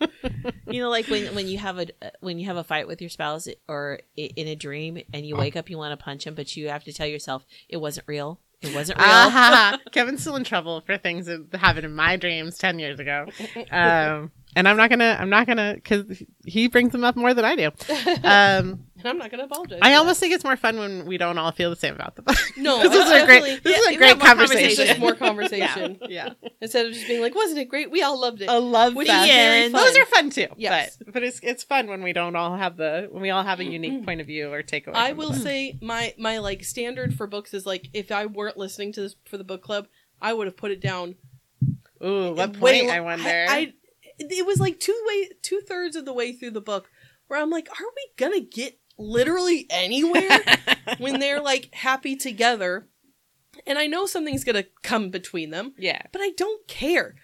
[0.68, 1.88] You know, like when when you have a
[2.22, 5.42] when you have a fight with your spouse or in a dream and you uh-huh.
[5.42, 8.08] wake up, you want to punch him, but you have to tell yourself it wasn't
[8.08, 8.40] real.
[8.62, 9.08] It wasn't real.
[9.10, 13.26] Ah, Kevin's still in trouble for things that happened in my dreams 10 years ago.
[13.72, 16.06] Um, and I'm not gonna, I'm not gonna, cause
[16.46, 17.72] he brings them up more than I do.
[18.24, 19.80] Um, and I'm not gonna apologize.
[19.82, 22.22] I almost think it's more fun when we don't all feel the same about the
[22.22, 22.38] book.
[22.58, 24.86] no, this is a great, this is a great conversation.
[24.86, 26.34] Just more conversation yeah.
[26.62, 27.92] instead of just being like, wasn't it great?
[27.92, 28.50] We all loved it.
[28.50, 29.30] A love Which fest.
[29.30, 29.84] is very fun.
[29.84, 30.48] Those are fun too.
[30.58, 30.98] Yes.
[30.98, 33.60] But, but it's, it's fun when we don't all have the, when we all have
[33.60, 33.72] a mm-hmm.
[33.72, 34.96] unique point of view or takeaway.
[34.96, 38.94] I will say my my like standard for books is like if I weren't listening
[38.94, 39.88] to this for the book club,
[40.22, 41.16] I would have put it down.
[42.04, 43.46] Ooh, what point, I wonder.
[43.48, 43.74] I,
[44.18, 46.90] it was like two way two thirds of the way through the book
[47.28, 50.40] where I'm like, are we gonna get literally anywhere
[50.98, 52.88] when they're like happy together?
[53.68, 56.02] And I know something's gonna come between them, yeah.
[56.12, 57.16] but I don't care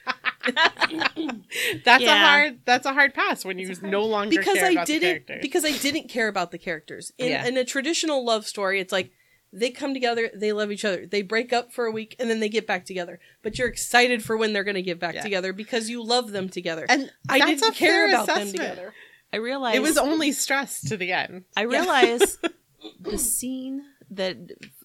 [1.85, 4.87] That's a hard, that's a hard pass when you no longer because care I about
[4.87, 5.39] didn't characters.
[5.41, 7.11] because I didn't care about the characters.
[7.17, 7.45] In, Yeah.
[7.47, 9.11] in a traditional love story, it's like
[9.53, 12.39] they come together, they love each other, they break up for a week, and then
[12.39, 13.19] they get back together.
[13.41, 15.21] But you're excited for when they're going to get back Yeah.
[15.23, 16.85] together because you love them together.
[16.89, 18.93] and I that's didn't a care fair about them together.
[19.33, 21.43] I realized It was only stress to the end.
[21.55, 22.39] I realized
[22.99, 24.37] the scene that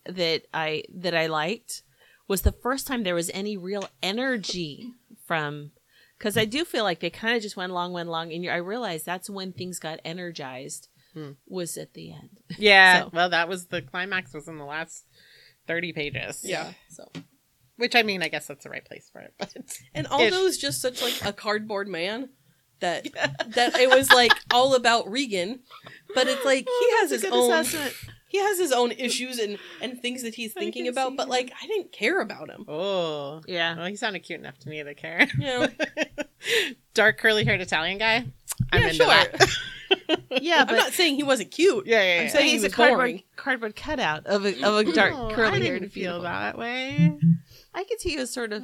[0.07, 1.83] that I that I liked
[2.29, 4.93] was the first time there was any real energy
[5.27, 5.71] from
[6.19, 8.51] because I do feel like they kind of just went along, went along, and you-
[8.51, 11.33] I realized that's when things got energized Hmm.
[11.47, 12.41] was at the end.
[12.59, 13.03] Yeah.
[13.03, 15.05] So- Well, that was the climax was in the last
[15.67, 16.41] thirty pages.
[16.43, 16.73] Yeah.
[16.89, 17.11] So
[17.77, 19.35] Which I mean, I guess that's the right place for it.
[19.39, 19.55] But
[19.95, 22.31] and Aldo's just such like a cardboard man
[22.83, 23.09] that
[23.55, 25.61] that it was like all about Regan,
[26.15, 27.91] but it's like he oh, has his own
[28.29, 31.17] he has his own issues and and things that he's thinking about.
[31.17, 31.29] But him.
[31.31, 32.65] like I didn't care about him.
[32.69, 33.77] oh, Yeah.
[33.77, 35.27] well, he sounded cute enough to me to care.
[35.39, 35.69] You know.
[36.95, 38.25] Dark curly haired Italian guy.
[38.73, 39.07] I'm Yeah, into sure.
[39.07, 39.49] that.
[40.41, 41.87] Yeah, I'm not saying he wasn't cute.
[41.87, 42.23] yeah, yeah, yeah.
[42.23, 43.23] I'm saying he's he a cardboard boring.
[43.37, 47.19] cardboard cutout of a of a dark Oh, curly I haired didn't feel that way.
[47.75, 48.63] I could see his sort of.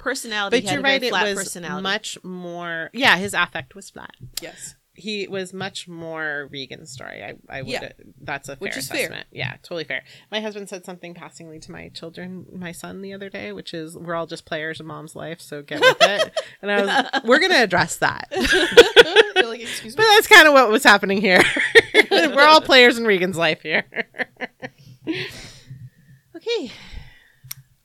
[0.00, 0.56] Personality.
[0.56, 1.02] But He you're a very right.
[1.04, 1.82] It flat was personality.
[1.84, 2.90] much more.
[2.92, 4.10] Yeah, his affect was flat.
[4.42, 4.74] Yes.
[4.94, 7.22] he was much more Regan's story.
[7.22, 7.70] I, I would.
[7.70, 7.92] Yeah.
[8.20, 8.98] That's a fair Which is fair.
[9.06, 9.28] assessment.
[9.30, 10.02] Yeah, totally fair.
[10.30, 13.96] My husband said something passingly to my children, my son, the other day, which is,
[13.96, 17.38] "We're all just players in mom's life, so get with it." and I was, "We're
[17.38, 18.28] gonna address that."
[19.36, 21.42] You're like, excuse But that's kind of what was happening here.
[22.10, 23.84] We're all players in Regan's life here.
[26.36, 26.72] okay.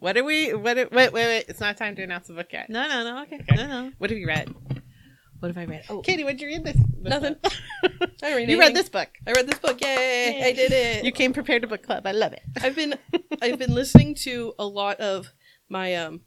[0.06, 0.54] What are we?
[0.54, 0.78] What?
[0.78, 1.46] Wait, wait, wait!
[1.48, 2.70] It's not time to announce the book yet.
[2.70, 3.24] No, no, no.
[3.24, 3.38] Okay.
[3.38, 3.56] Okay.
[3.56, 3.92] No, no.
[3.98, 4.54] What have you read?
[5.40, 5.86] What have I read?
[5.90, 6.76] Oh, Kaity, what'd you read this?
[6.76, 7.38] this Nothing.
[8.24, 9.10] I read you read this book.
[9.26, 9.82] I read this book.
[9.82, 10.44] Yay!
[10.46, 11.06] I did it.
[11.06, 12.06] You came prepared to book club.
[12.06, 12.44] I love it.
[12.62, 12.94] I've been
[13.42, 15.30] I've been listening to a lot of
[15.70, 16.22] my um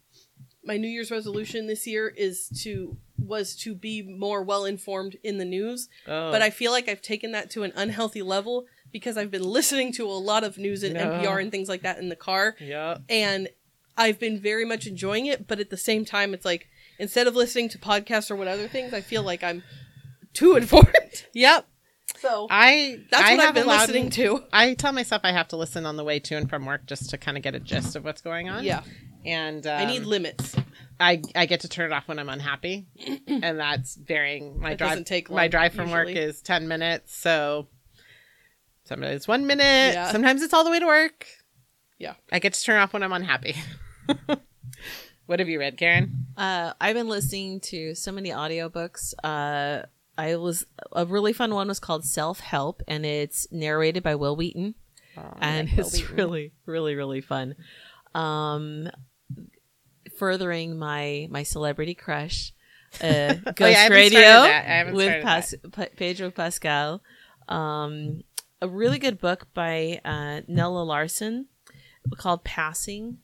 [0.65, 5.39] my New Year's resolution this year is to was to be more well informed in
[5.39, 6.33] the news, Oh.
[6.33, 9.93] but I feel like I've taken that to an unhealthy level because I've been listening
[9.93, 11.11] to a lot of news and No.
[11.11, 12.99] NPR and things like that in the car yeah.
[13.09, 13.49] and
[13.99, 16.69] I've been very much enjoying it, but at the same time it's like
[16.99, 19.63] instead of listening to podcasts or what other things, I feel like I'm
[20.33, 20.89] too informed.
[21.35, 21.67] Yep.
[22.21, 24.45] So I that's I what I've been allowed- listening to.
[24.53, 27.11] I tell myself I have to listen on the way to and from work just
[27.11, 28.65] to kind of get a gist of what's going on.
[28.65, 28.83] Yeah.
[29.27, 30.57] And um, I need limits.
[30.99, 32.87] I I get to turn it off when I'm unhappy,
[33.27, 34.59] and that's varying.
[34.59, 37.69] My That drive doesn't take my drive from work is ten minutes, so
[38.85, 39.93] sometimes it's one minute.
[39.95, 40.11] Yeah.
[40.11, 41.27] Sometimes it's all the way to work.
[41.99, 42.15] Yeah.
[42.33, 43.55] I get to turn off when I'm unhappy.
[45.27, 46.27] what have you read, Karin?
[46.37, 49.15] Uh, I've been listening to so many audiobooks.
[49.23, 49.87] Uh,
[50.17, 54.37] I was a really fun one was called Self Help, and it's narrated by Wil
[54.37, 54.75] Wheaton,
[55.41, 57.55] and it's really, really, really fun.
[58.15, 58.91] Um,
[60.17, 62.53] furthering my my celebrity crush,
[63.01, 64.65] uh, Ghost Oh, I Radio that.
[64.65, 67.03] I haven't with Pas- Pa- Pedro Pascal.
[67.49, 68.23] Um,
[68.61, 71.47] a really good book by uh, Nella Larsen
[72.17, 73.19] called Passing.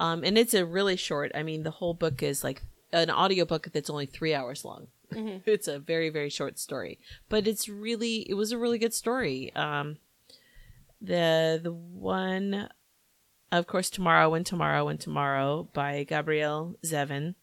[0.00, 1.30] Um, and it's a really short.
[1.34, 4.88] I mean, the whole book is like an audiobook that's only three hours long.
[5.46, 6.98] It's a very very short story,
[7.28, 9.52] but it's really it was a really good story.
[9.54, 9.98] Um,
[11.00, 12.68] the the one,
[13.50, 17.34] of course, tomorrow and tomorrow and tomorrow by Gabrielle Zevin,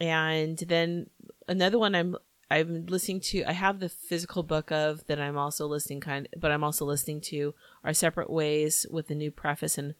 [0.00, 1.10] and then
[1.48, 2.16] another one I'm
[2.50, 3.42] I'm listening to.
[3.44, 7.20] I have the physical book of that I'm also listening kind, but I'm also listening
[7.22, 9.94] to Our Separate Ways with the new preface and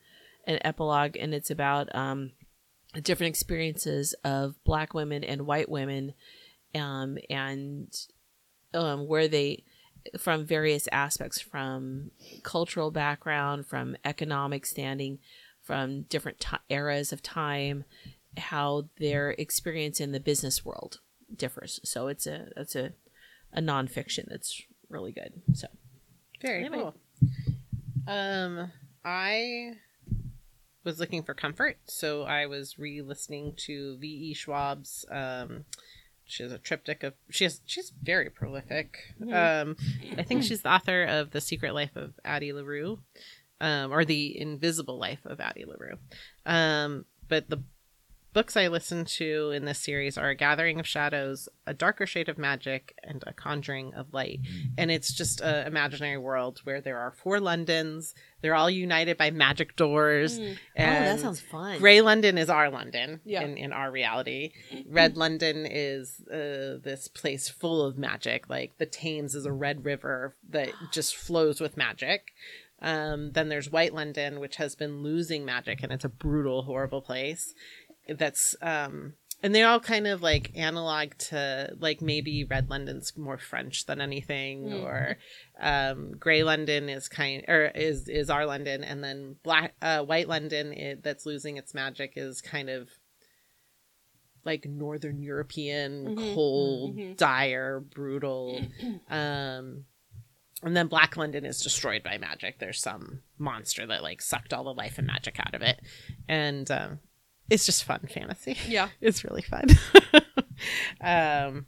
[0.47, 2.33] an epilogue, and it's about um,
[3.03, 6.15] different experiences of Black women and white women,
[6.75, 7.93] um, and
[8.75, 9.65] um, where they
[10.19, 12.11] from various aspects, from
[12.43, 15.19] cultural background, from economic standing,
[15.63, 17.85] from different ti eras of time,
[18.37, 21.01] how their experience in the business world
[21.35, 21.81] differs.
[21.85, 22.93] So it's a it's a
[23.53, 25.43] a nonfiction that's really good.
[25.55, 25.69] So
[26.41, 26.83] Very Anyway.
[26.83, 26.95] cool.
[28.07, 28.71] Um,
[29.05, 29.73] I
[30.87, 34.07] was looking for comfort, so I was re-listening to V.
[34.07, 34.35] E.
[34.35, 35.05] Schwab's.
[35.11, 35.65] Um,
[36.25, 37.13] she has a triptych of.
[37.29, 37.61] She has.
[37.67, 39.15] She's very prolific.
[39.21, 39.77] Um,
[40.17, 43.01] I think she's the author of The Secret Life of Addie LaRue,
[43.61, 45.99] um, or The Invisible Life of Addie LaRue.
[46.47, 47.63] Um, but the
[48.37, 52.29] books I listened to in this series are A Gathering of Shadows, A Darker Shade
[52.29, 54.41] of Magic, and A Conjuring of Light.
[54.77, 58.15] And it's just an imaginary world where there are four Londons.
[58.43, 60.39] They're all united by magic doors.
[60.39, 60.59] Mm.
[60.77, 61.79] And fun.
[61.79, 63.41] Gray London is our London Yeah.
[63.41, 64.53] in, in our reality.
[64.87, 68.51] Red London is uh, this place full of magic.
[68.51, 72.33] Like the Thames is a red river that just flows with magic.
[72.83, 77.01] Um, then there's White London, which has been losing magic, and it's a brutal, horrible
[77.01, 77.55] place.
[78.09, 83.39] That's um, and they're all kind of like analog to like maybe Red London's more
[83.39, 84.83] French than anything, Mm.
[84.85, 85.19] or
[85.61, 90.29] um, Gray London is kind or is is our London, and then Black uh, White
[90.29, 92.89] London it, that's losing its magic is kind of
[94.45, 96.35] like Northern European, Mhm.
[96.35, 97.17] cold, Mhm.
[97.17, 98.61] dire, brutal.
[99.09, 99.85] um,
[100.63, 102.59] and then Black London is destroyed by magic.
[102.59, 105.81] There's some monster that like sucked all the life and magic out of it,
[106.29, 107.01] and um,
[107.51, 108.57] it's just fun fantasy.
[108.67, 108.89] Yeah.
[109.01, 109.69] it's really fun.
[111.01, 111.67] um,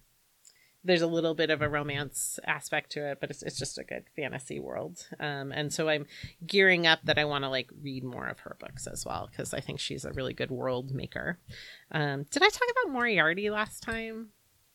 [0.85, 3.85] there's a little bit of a romance aspect to it, but it's, it's just a
[3.85, 5.07] good fantasy world.
[5.21, 6.07] Um, and so I'm
[6.47, 9.53] gearing up that I want to like read more of her books as well because
[9.53, 11.39] I think she's a really good world maker.
[11.93, 14.29] Um, did I talk about Moriarty last time?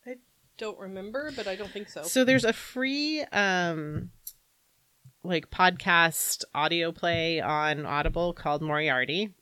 [0.06, 0.16] I
[0.56, 2.02] don't remember, but I don't think so.
[2.02, 4.10] So there's a free um
[5.24, 9.32] like podcast audio play on Audible called Moriarty.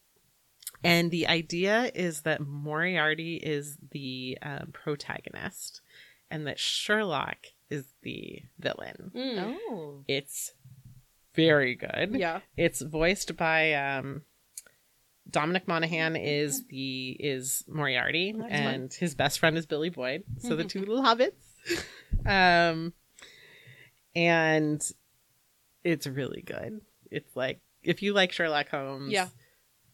[0.85, 5.81] And the idea is that Moriarty is the um, protagonist
[6.31, 7.37] and that Sherlock
[7.71, 9.13] is the villain.
[9.15, 9.57] Mm.
[9.71, 10.05] Oh.
[10.09, 10.53] It's
[11.35, 12.15] very good.
[12.15, 12.41] Yeah.
[12.57, 14.23] It's voiced by um
[15.31, 20.25] Dominic Monaghan is the is Moriarty That's and his best friend is Billy Boyd.
[20.39, 21.33] So the two little hobbits.
[22.27, 22.93] Um
[24.15, 24.83] and
[25.85, 26.81] it's really good.
[27.11, 29.29] It's like if you like Sherlock Holmes, Yeah.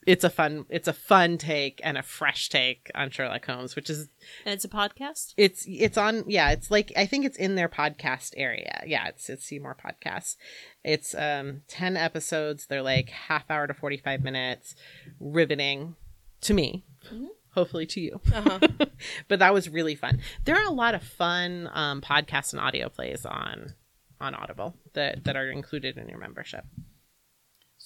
[0.09, 3.90] It's a fun it's a fun take and a fresh take on Sherlock Holmes, which
[3.90, 4.09] is
[4.44, 5.34] And it's a podcast?
[5.36, 9.28] it's it's on yeah it's like i think it's in their podcast area yeah it's
[9.28, 10.36] it's seymour podcasts
[10.82, 14.74] it's um 10 episodes they're like half hour to 45 minutes
[15.20, 15.94] riveting
[16.40, 17.26] to me Mhm.
[17.54, 18.20] hopefully to you.
[18.34, 18.59] Uh-huh.
[19.28, 20.20] but that was really fun.
[20.44, 23.74] There are a lot of fun um, podcasts and audio plays on
[24.20, 26.64] on Audible that that are included in your membership.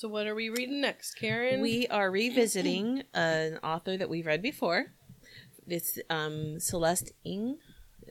[0.02, 1.60] So what are we reading next, Karin?
[1.60, 4.86] We are revisiting an author that we've read before.
[5.68, 7.56] It's um, Celeste Ng.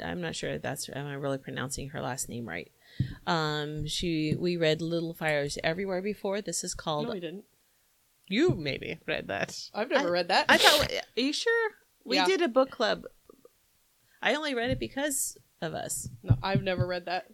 [0.01, 2.71] I'm not sure if that's am I really pronouncing her last name right.
[3.27, 6.41] Um, she we read Little Fires Everywhere before.
[6.41, 7.07] This is called.
[7.07, 7.43] no, we didn't.
[8.25, 9.59] You maybe read that.
[9.73, 10.45] I've never read that.
[10.47, 10.89] I thought.
[10.93, 11.71] Are you sure?
[12.05, 12.25] We Yeah.
[12.25, 13.03] did a book club.
[14.21, 16.07] I only read it because of us.
[16.23, 17.25] no, I've never read that.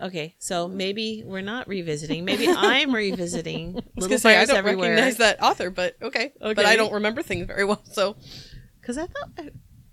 [0.00, 2.24] Okay, so maybe we're not revisiting.
[2.24, 4.90] Maybe I'm revisiting I was Little say, I don't Everywhere.
[4.90, 6.32] recognize that author, but okay.
[6.40, 8.16] But I don't remember things very well, so
[8.80, 9.30] Because I thought,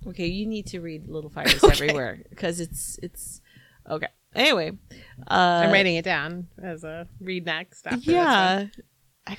[0.08, 1.72] okay, you need to read Little Fires Okay.
[1.72, 3.42] Everywhere because it's it's
[3.90, 4.08] okay.
[4.36, 4.72] Anyway,
[5.32, 5.34] uh,
[5.64, 7.88] I'm writing it down as a read next.
[7.88, 8.16] After This one.
[8.16, 8.68] Yeah.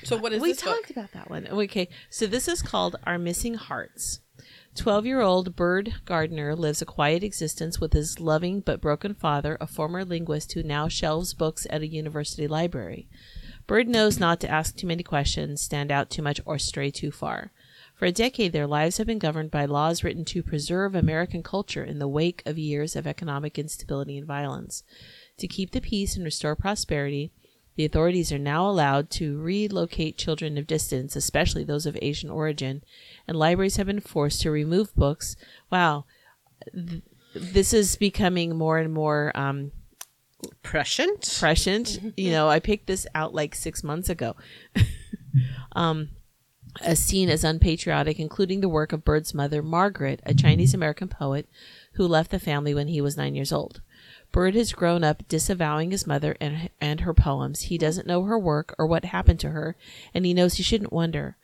[0.03, 0.75] So what is we this book?
[0.75, 1.47] talked about that one?
[1.47, 4.19] Okay, so this is called Our Missing Hearts.
[4.77, 10.05] Twelve-year-old Bird Gardner lives a quiet existence with his loving but broken father, a former
[10.05, 13.09] linguist who now shelves books at a university library.
[13.65, 17.09] Bird knows not to ask too many questions, stand out too much, or stray too
[17.09, 17.51] far.
[17.95, 21.83] For a decade, their lives have been governed by laws written to preserve American culture
[21.83, 24.83] in the wake of years of economic instability and violence.
[25.39, 27.31] To keep the peace and restore prosperity,
[27.77, 32.83] the authorities are now allowed to relocate children of distance, especially those of Asian origin,
[33.27, 35.35] and libraries have been forced to remove books.
[35.71, 36.05] Wow.
[36.73, 37.03] Th-
[37.33, 39.71] This is becoming more and more um,
[40.63, 41.37] prescient.
[41.39, 41.99] prescient.
[42.17, 44.35] you know, I picked this out like six months ago.
[45.73, 46.09] um,
[46.81, 51.47] as seen as unpatriotic, including the work of Bird's mother, Margaret, a Chinese American poet
[51.93, 53.81] who left the family when he was nine years old.
[54.31, 57.61] Bird has grown up disavowing his mother and, and her poems.
[57.61, 59.75] He doesn't know her work or what happened to her,
[60.13, 61.37] and he knows he shouldn't wonder.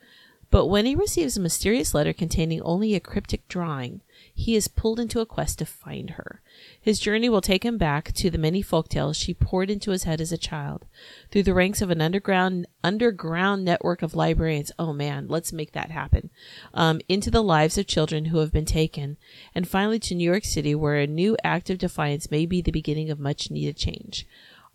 [0.50, 4.02] But when he receives a mysterious letter containing only a cryptic drawing,
[4.36, 6.42] he is pulled into a quest to find her.
[6.80, 10.20] His journey will take him back to the many folktales she poured into his head
[10.20, 10.86] as a child,
[11.30, 14.72] through the ranks of an underground underground network of librarians.
[14.76, 16.30] Oh man, let's make that happen.
[16.74, 19.18] Um, into the lives of children who have been taken,
[19.54, 22.72] and finally to New York City, where a new act of defiance may be the
[22.72, 24.26] beginning of much needed change.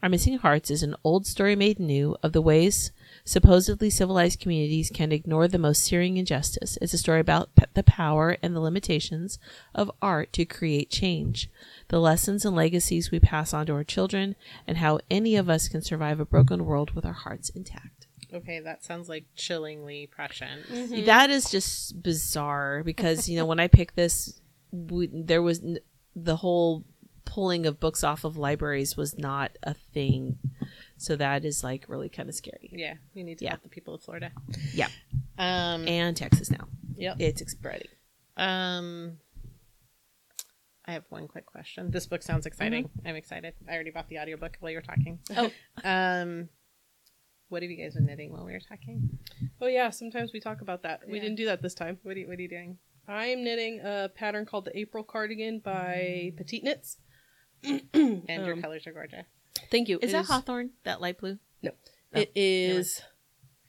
[0.02, 2.94] Our Missing Hearts is an old story made new of the ways
[3.30, 6.80] supposedly civilized communities can ignore the most searing injustice.
[6.82, 9.38] It's a story about p- the power and the limitations
[9.76, 11.48] of art to create change,
[11.90, 15.68] the lessons and legacies we pass on to our children, and how any of us
[15.68, 18.08] can survive a broken world with our hearts intact.
[18.34, 20.68] Okay, that sounds like chillingly prescient.
[20.68, 21.06] Mm-hmm.
[21.06, 25.78] That is just bizarre because, you know, when I picked this, we, there was n-
[26.16, 26.84] the whole
[27.26, 30.40] pulling of books off of libraries was not a thing.
[31.02, 32.70] So that is like really kind of scary.
[32.74, 33.52] Yeah, we need to Yeah.
[33.52, 34.32] help the people of Florida.
[34.74, 34.90] Yeah.
[35.38, 35.88] Um.
[35.88, 36.68] And Texas now.
[36.98, 37.16] Yep.
[37.20, 37.88] It's spreading.
[38.38, 39.18] Um.
[40.86, 41.92] I have one quick question.
[41.92, 42.86] This book sounds exciting.
[42.86, 43.08] Mm-hmm.
[43.08, 43.54] I'm excited.
[43.70, 45.20] I already bought the audiobook while you were talking.
[45.36, 45.52] Oh.
[45.84, 46.50] Um.
[47.48, 49.18] What have you guys been knitting while we were talking?
[49.62, 51.02] Oh yeah, sometimes we talk about that.
[51.08, 51.98] We didn't do that this time.
[52.04, 52.78] What are you, What are you doing?
[53.08, 56.98] I am knitting a pattern called the April cardigan by Petite Knits.
[57.64, 59.26] And your Um, colors are gorgeous.
[59.72, 60.00] Thank you.
[60.02, 60.72] Is It that Hawthorne?
[60.84, 61.38] That light blue?
[61.62, 61.72] No,
[62.16, 63.02] Oh, it is.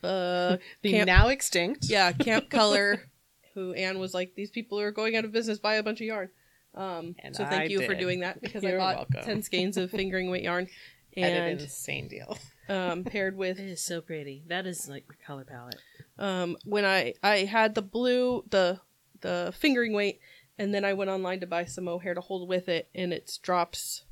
[0.03, 1.87] Uh, The camp, now extinct.
[1.91, 3.11] yeah, Camp Color.
[3.55, 5.59] Who Anne was like, these people are going out of business.
[5.59, 6.31] Buy a bunch of yarn.
[6.75, 9.25] Um, And so thank I you for doing that because You're I bought welcome.
[9.25, 10.69] ten skeins of fingering weight yarn,
[11.17, 12.39] At an and insane deal.
[12.69, 14.45] um, paired with It is so pretty.
[14.47, 15.81] That is like my color palette.
[16.19, 18.81] um, when I I had the blue the
[19.21, 20.21] the fingering weight,
[20.59, 23.37] and then I went online to buy some mohair to hold with it, and it's
[23.37, 24.05] drops,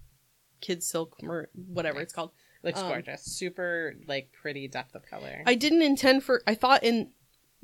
[0.60, 2.30] kids silk, mer- whatever it's called.
[2.62, 3.22] Looks Um, gorgeous.
[3.22, 5.42] Super like pretty depth of color.
[5.46, 6.42] I didn't intend for.
[6.46, 7.12] I thought in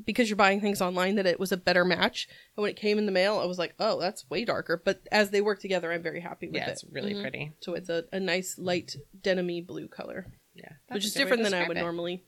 [0.05, 2.27] because you're buying things online that it was a better match,
[2.57, 4.81] and when it came in the mail, I was like, oh, that's way darker.
[4.85, 6.73] But as they work together, I'm very happy with yeah, it.
[6.73, 7.21] it's really Mhm.
[7.23, 7.53] pretty.
[7.61, 11.25] So it's a, a nice light denim blue color, Yeah, which is a good way
[11.25, 11.81] different to than I describe would it.
[11.83, 12.25] normally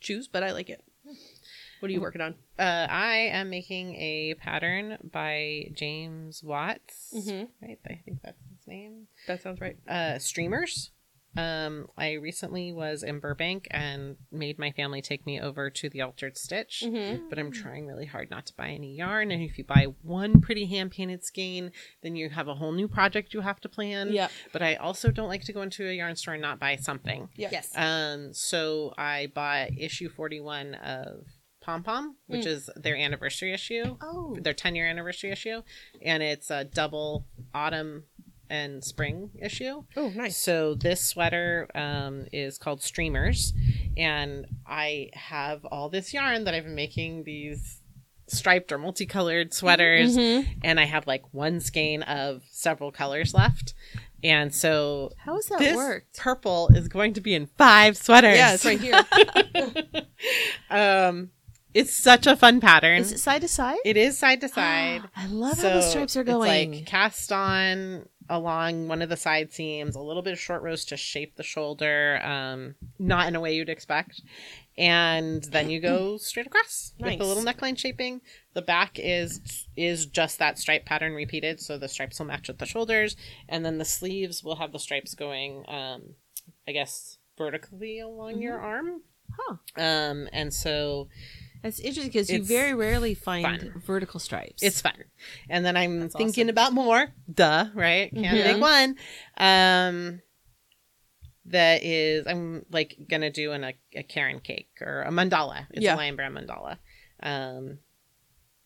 [0.00, 0.82] choose, but I like it.
[1.84, 2.34] What are you working on?
[2.58, 7.12] Uh, I am making a pattern by James Watts.
[7.14, 7.48] Mhm.
[7.60, 9.06] Right, I think that's his name.
[9.26, 9.76] That sounds right.
[9.86, 10.92] Uh, streamers.
[11.36, 16.00] Um, I recently was in Burbank and made my family take me over to the
[16.00, 16.84] Altered Stitch.
[16.86, 17.28] Mm-hmm.
[17.28, 19.30] But I'm trying really hard not to buy any yarn.
[19.30, 21.70] And if you buy one pretty hand painted skein,
[22.02, 24.10] then you have a whole new project you have to plan.
[24.10, 24.28] Yeah.
[24.54, 27.28] But I also don't like to go into a yarn store and not buy something.
[27.36, 27.72] Yes.
[27.76, 31.26] Um, so I bought issue 41 of
[31.64, 32.46] Pom Pom, which Mm.
[32.48, 34.36] is their anniversary issue, oh.
[34.40, 35.62] their 10 year anniversary issue.
[36.02, 38.04] And it's a double autumn
[38.50, 39.84] and spring issue.
[39.96, 40.36] Oh, nice.
[40.36, 43.54] So this sweater um, is called Streamers,
[43.96, 47.80] and I have all this yarn that I've been making these
[48.26, 50.46] striped or multicolored sweaters, Mhm.
[50.62, 53.74] and I have like one skein of several colors left.
[54.22, 56.16] And so How has that this worked?
[56.18, 58.36] purple is going to be in five sweaters.
[58.36, 59.04] Yeah, it's right here.
[60.70, 61.30] um,
[61.74, 63.00] it's such a fun pattern.
[63.00, 63.78] Is it side to side?
[63.84, 65.02] it is side to side.
[65.16, 66.72] I love So how the stripes are going.
[66.72, 70.62] It's like cast on along one of the side seams, a little bit of short
[70.62, 74.22] rows to shape the shoulder, um, not in a way you'd expect.
[74.78, 77.26] And then you go straight across with the Nice.
[77.26, 78.22] little neckline shaping.
[78.54, 82.58] The back is is just that stripe pattern repeated, so the stripes will match with
[82.58, 83.14] the shoulders,
[83.48, 86.14] and then the sleeves will have the stripes going, um,
[86.66, 89.02] I guess, vertically along your arm.
[89.38, 89.56] huh.
[89.76, 91.08] Um, and so
[91.64, 93.82] That's interesting because you very rarely find fun.
[93.84, 94.62] vertical stripes.
[94.62, 94.92] It's fun.
[95.48, 96.50] And then I'm That's thinking awesome.
[96.50, 97.08] about more.
[97.32, 98.12] Duh, right?
[98.14, 98.44] Can't Mhm.
[98.44, 98.96] make one.
[99.38, 100.20] Um
[101.46, 105.66] that is I'm like gonna do an, a, a Caron cake or a mandala.
[105.70, 105.94] It's Yeah.
[105.94, 106.78] a lion brand mandala.
[107.22, 107.78] Um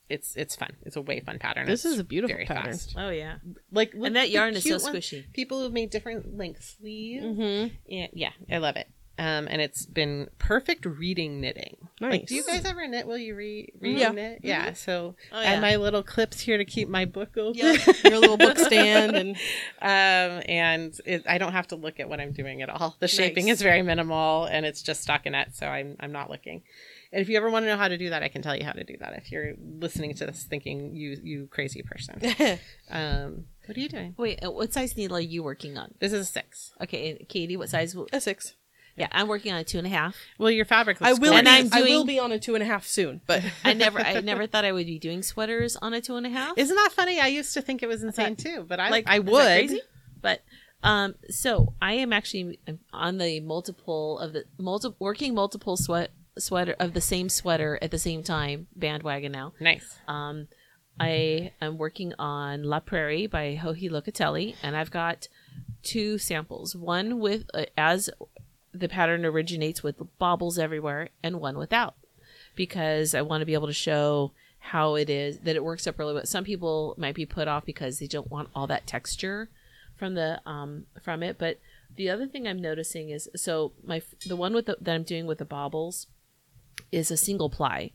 [0.09, 0.75] it's it's fun.
[0.83, 1.67] It's a way fun pattern.
[1.67, 2.73] This It's is a beautiful very pattern.
[2.73, 2.95] fast.
[2.97, 3.37] oh yeah,
[3.71, 4.97] Like and that yarn is so cute ones.
[4.97, 5.33] squishy.
[5.35, 7.25] People who've made different length sleeves.
[7.25, 7.75] Mm-hmm.
[7.87, 8.89] Yeah, yeah, I love it.
[9.19, 11.77] Um, and it's been perfect reading knitting.
[12.01, 14.11] Like, do you guys ever knit while you read, read Yeah.
[14.11, 14.41] knit?
[14.45, 14.75] Yeah.
[14.75, 15.51] So Oh, I yeah.
[15.51, 17.57] have my little clips here to keep my book open.
[17.59, 19.31] Yeah, your little book stand and
[19.83, 22.97] um, and it, I don't have to look at what I'm doing at all.
[23.01, 23.55] The shaping Nice.
[23.57, 26.63] is very minimal, and it's just stockinette, so I'm I'm not looking.
[27.11, 28.65] And if you ever want to know how to do that, I can tell you
[28.65, 29.15] how to do that.
[29.15, 32.21] If you're listening to this thinking you you crazy person,
[32.91, 34.15] um, what are you doing?
[34.17, 35.95] Wait, uh, what size needle are you working on?
[36.01, 36.73] This is a six.
[36.83, 37.95] Okay, Kaity, what size?
[37.97, 38.55] will- a six.
[38.99, 40.17] Yeah, I'm working on a two and a half.
[40.39, 40.99] Well, your fabric.
[41.01, 41.33] I will.
[41.33, 41.47] great.
[41.47, 43.73] And be, I'm I will be on a two and a half soon, but I
[43.75, 46.57] never, I never thought I would be doing sweaters on a two and a half.
[46.57, 47.21] Isn't that funny?
[47.21, 49.43] I used to think it was insane too, but I like I would.
[49.43, 49.81] crazy?
[50.21, 50.43] But
[50.83, 52.61] um, so I am actually
[52.93, 57.91] on the multiple of the multiple working multiple sweat sweater of the same sweater at
[57.91, 59.53] the same time bandwagon now.
[59.61, 59.99] Nice.
[60.07, 60.49] Um,
[61.01, 65.29] I am working on La Prairie by Joji Locatelli, and I've got
[65.83, 66.75] two samples.
[66.75, 68.11] One with uh, as
[68.79, 71.95] the pattern originates with baubles everywhere, and one without,
[72.55, 75.99] because I want to be able to show how it is that it works up
[75.99, 76.27] really well.
[76.27, 79.49] Some people might be put off because they don't want all that texture
[79.97, 81.59] from the um from it, but
[81.97, 85.27] the other thing I'm noticing is so my the one with the, that I'm doing
[85.27, 86.07] with the baubles
[86.93, 87.93] is a single ply.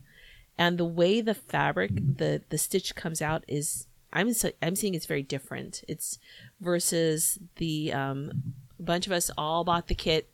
[0.56, 4.32] And the way the fabric the the stitch comes out is i'm
[4.62, 5.82] i'm seeing it's very different.
[5.88, 6.18] It's
[6.60, 10.28] versus the um bunch of us all bought the kit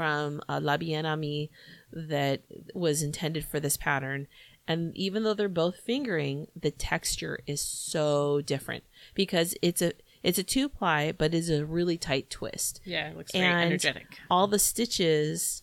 [0.00, 1.50] from uh, La Bien Aimée
[1.92, 2.40] that
[2.72, 4.26] was intended for this pattern.
[4.66, 8.84] And even though they're both fingering the texture is so different
[9.14, 9.92] because it's a
[10.22, 12.80] it's a two ply but it's a really tight twist.
[12.82, 14.06] Yeah, it looks very energetic.
[14.30, 15.62] all the stitches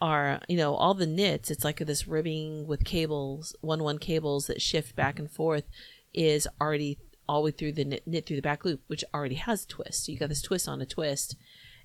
[0.00, 4.48] are you know all the knits it's like this ribbing with cables one one cables
[4.48, 5.64] that shift back and forth
[6.12, 9.36] is already all the way through the knit, knit through the back loop which already
[9.36, 10.04] has a twist.
[10.04, 11.36] So you got this twist on a twist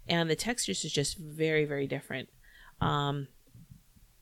[0.07, 2.29] and the textures is just very very different
[2.81, 3.27] um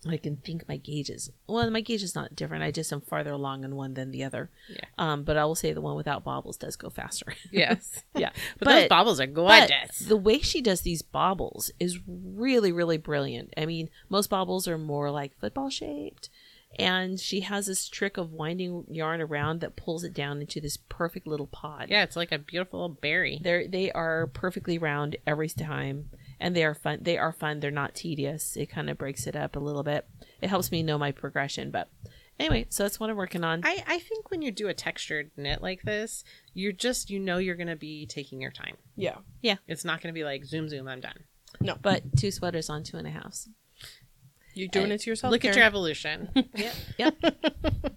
[0.10, 3.32] i can think my gauges well my gauge is not different i just am farther
[3.32, 4.86] along in one than the other Yeah.
[4.98, 8.04] um but i will say the one without bobbles does go faster Yes.
[8.16, 9.34] yeah But, those baubles are but
[9.70, 10.00] gorgeous.
[10.00, 13.54] the way she does these baubles is really, really brilliant.
[13.58, 16.30] I mean, most baubles are more like football shaped,
[16.80, 20.78] and she has this trick of winding yarn around that pulls it down into this
[20.90, 21.88] perfect little pod.
[21.90, 23.40] yeah, it's like a beautiful little berry.
[23.42, 26.10] They're they are perfectly round every time,
[26.40, 27.00] and they are fun.
[27.02, 27.60] They are fun.
[27.60, 28.56] They're not tedious.
[28.56, 30.08] It kind of breaks it up a little bit.
[30.42, 31.72] It helps me know my progression.
[31.72, 31.90] But
[32.40, 33.62] anyway, so that's what I'm working on.
[33.64, 37.38] I, I think when you do a textured knit like this, you're just you know
[37.38, 38.78] you're gonna be taking your time.
[38.96, 39.58] yeah, Yeah.
[39.68, 41.26] It's not gonna be like zoom zoom, I'm done.
[41.60, 43.50] no, but two sweaters on two and a halves.
[44.54, 45.32] You're doing it to yourself.
[45.32, 46.30] Look at your evolution.
[46.56, 46.74] Yep.
[46.98, 47.16] Yep.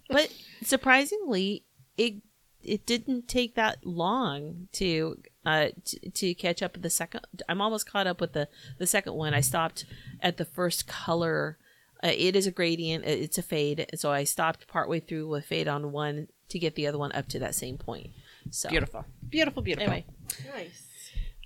[0.08, 1.64] but surprisingly,
[1.96, 2.14] it
[2.62, 7.22] it didn't take that long to uh to, to catch up with the second.
[7.48, 9.34] I'm almost caught up with the the second one.
[9.34, 9.84] I stopped
[10.20, 11.58] at the first color.
[12.02, 13.04] Uh, it is a gradient.
[13.04, 13.86] It's a fade.
[13.94, 17.28] So I stopped partway through with fade on one to get the other one up
[17.28, 18.10] to that same point.
[18.50, 19.90] So beautiful, beautiful, beautiful.
[19.90, 20.06] Anyway,
[20.54, 20.86] Nice.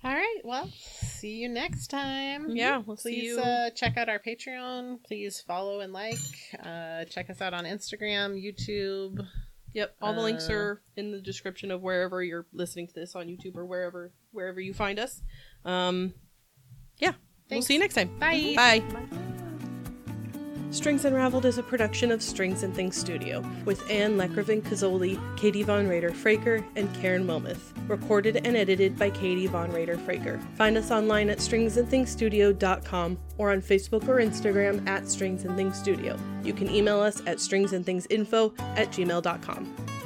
[0.03, 0.39] All right.
[0.43, 2.55] Well, see you next time.
[2.55, 3.39] Yeah, we'll see Please you.
[3.41, 5.03] uh, check out our Patreon.
[5.03, 6.17] Please follow and like.
[6.63, 9.25] Uh, check us out on Instagram, YouTube.
[9.73, 13.13] Yep, all the links Uh, are in the description of wherever you're listening to this
[13.15, 15.21] on YouTube or wherever wherever you find us.
[15.65, 16.13] Um,
[16.97, 17.13] yeah,
[17.51, 18.17] we'll see you next time.
[18.19, 18.53] Bye.
[18.55, 18.79] Bye.
[18.79, 19.28] Bye.
[20.71, 25.65] Strings Unraveled is a production of Strings and Things Studio with Anne Lekrevin Kazoli, Kaity
[25.65, 27.73] Von Rader Fraker, and Karin Wilmoth.
[27.89, 30.39] Recorded and edited by Kaity Von Rader Fraker.
[30.55, 36.15] Find us online at stringsandthingsstudio.com or on Facebook or Instagram at Strings and Things Studio.
[36.43, 39.98] You can email us at stringsandthingsinfo at gmail.com.